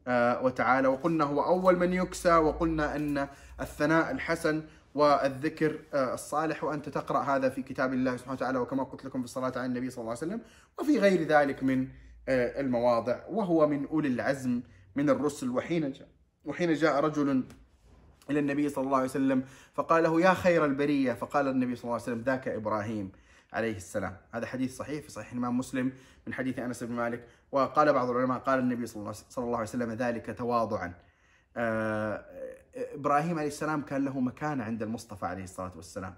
آه، 0.09 0.43
وتعالى. 0.43 0.89
وقلنا 0.89 1.24
هو 1.24 1.43
أول 1.45 1.76
من 1.79 1.93
يكسى 1.93 2.35
وقلنا 2.35 2.97
أن 2.97 3.29
الثناء 3.61 4.11
الحسن 4.11 4.62
والذكر 4.95 5.79
آه، 5.95 6.14
الصالح 6.14 6.64
وأنت 6.64 6.89
تقرأ 6.89 7.22
هذا 7.22 7.49
في 7.49 7.62
كتاب 7.62 7.93
الله 7.93 8.16
سبحانه 8.16 8.33
وتعالى. 8.33 8.59
وكما 8.59 8.83
قلت 8.83 9.05
لكم 9.05 9.18
في 9.18 9.24
الصلاة 9.24 9.53
على 9.57 9.66
النبي 9.66 9.91
صلى 9.91 10.03
الله 10.03 10.11
عليه 10.11 10.26
وسلم 10.26 10.41
وفي 10.79 10.99
غير 10.99 11.22
ذلك 11.22 11.62
من 11.62 11.89
آه، 12.29 12.61
المواضع. 12.61 13.18
وهو 13.29 13.66
من 13.66 13.87
أولي 13.87 14.09
العزم 14.09 14.61
من 14.97 15.11
الرسل. 15.11 15.51
وحين 15.51 15.93
جاء 15.93 16.09
وحين 16.45 16.74
جاء 16.74 17.01
رجل 17.01 17.45
إلى 18.31 18.39
النبي 18.39 18.68
صلى 18.68 18.85
الله 18.85 18.97
عليه 18.97 19.09
وسلم 19.09 19.45
فقال 19.74 20.03
له 20.03 20.20
يا 20.20 20.35
خير 20.35 20.64
البرية. 20.64 21.12
فقال 21.12 21.49
النبي 21.49 21.76
صلى 21.76 21.85
الله 21.85 21.95
عليه 21.95 22.03
وسلم 22.03 22.20
ذاك 22.20 22.49
إبراهيم. 22.49 23.12
عليه 23.53 23.76
السلام. 23.76 24.16
هذا 24.34 24.46
حديث 24.46 24.76
صحيح 24.76 25.03
في 25.05 25.11
صحيح 25.11 25.32
الإمام 25.32 25.59
مسلم 25.59 25.92
من 26.26 26.34
حديث 26.34 26.59
أنس 26.59 26.82
بن 26.82 26.94
مالك 26.94 27.28
وقال 27.53 27.92
بعض 27.92 28.11
العلماء 28.11 28.38
قال 28.38 28.59
النبي 28.59 28.86
صلى 28.86 29.12
الله 29.38 29.57
عليه 29.57 29.68
وسلم 29.68 29.92
ذلك 29.92 30.38
تواضعا. 30.38 30.94
آه، 31.57 32.24
إبراهيم 32.74 33.38
عليه 33.38 33.49
السلام 33.49 33.82
كان 33.82 34.05
له 34.05 34.20
مكانة 34.20 34.64
عند 34.64 34.82
المصطفى 34.82 35.26
عليه 35.26 35.44
الصلاة 35.44 35.76
والسلام. 35.76 36.14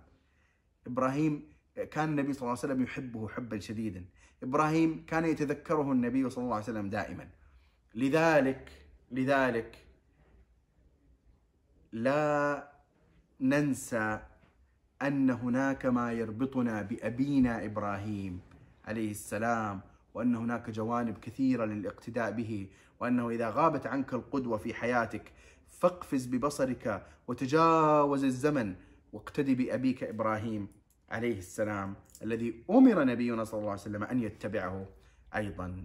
إبراهيم 0.87 1.49
كان 1.91 2.09
النبي 2.09 2.33
صلى 2.33 2.41
الله 2.43 2.51
عليه 2.51 2.59
وسلم 2.59 2.83
يحبه 2.83 3.29
حبا 3.29 3.59
شديدا. 3.59 4.05
إبراهيم 4.43 5.07
كان 5.07 5.25
يتذكره 5.25 5.93
النبي 5.93 6.31
صلى 6.31 6.45
الله 6.45 6.55
عليه 6.55 6.65
وسلم 6.65 6.91
دائما. 6.91 7.29
لذلك 7.95 8.71
لذلك 9.11 9.87
لا 11.93 12.69
ننسى 13.41 14.21
أن 15.03 15.31
هناك 15.31 15.87
ما 15.87 16.13
يربطنا 16.13 16.83
بأبينا 16.83 17.65
إبراهيم 17.65 18.41
عليه 18.85 19.11
السلام 19.11 19.81
وأن 20.15 20.35
هناك 20.35 20.71
جوانب 20.71 21.19
كثيرة 21.19 21.65
للاقتداء 21.65 22.31
به 22.31 22.69
وأنه 23.01 23.31
إذا 23.31 23.51
غابت 23.51 23.87
عنك 23.87 24.15
القدوة 24.15 24.59
في 24.59 24.75
حياتك 24.75 25.33
فاقفز 25.69 26.27
ببصرك 26.27 27.07
وتجاوز 27.29 28.25
الزمن 28.25 28.75
واقتدي 29.13 29.55
بأبيك 29.55 30.05
إبراهيم 30.05 30.69
عليه 31.11 31.39
السلام 31.39 31.95
الذي 32.23 32.65
أمر 32.71 33.05
نبينا 33.05 33.45
صلى 33.45 33.59
الله 33.59 33.71
عليه 33.71 33.81
وسلم 33.81 34.05
أن 34.05 34.23
يتبعه 34.23 34.87
أيضا. 35.37 35.85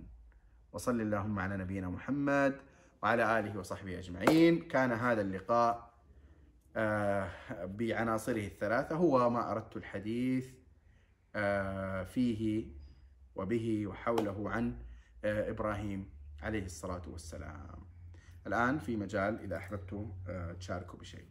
وصل 0.73 1.01
اللهم 1.01 1.39
على 1.39 1.57
نبينا 1.57 1.89
محمد 1.89 2.55
وعلى 3.03 3.39
آله 3.39 3.59
وصحبه 3.59 3.99
أجمعين. 3.99 4.59
كان 4.59 4.91
هذا 4.91 5.21
اللقاء. 5.21 5.94
بعناصره 7.65 8.45
الثلاثة 8.45 8.95
هو 8.95 9.29
ما 9.29 9.51
أردت 9.51 9.77
الحديث 9.77 10.49
آه، 11.35 12.03
فيه 12.03 12.71
وبه 13.35 13.87
وحوله 13.87 14.49
عن 14.49 14.77
آه، 15.25 15.49
إبراهيم 15.49 16.09
عليه 16.41 16.65
الصلاة 16.65 17.01
والسلام. 17.07 17.85
الآن 18.47 18.79
في 18.79 18.95
مجال 18.95 19.39
إذا 19.39 19.57
أحببتم 19.57 20.13
تشاركوا 20.59 20.99
بشيء. 20.99 21.25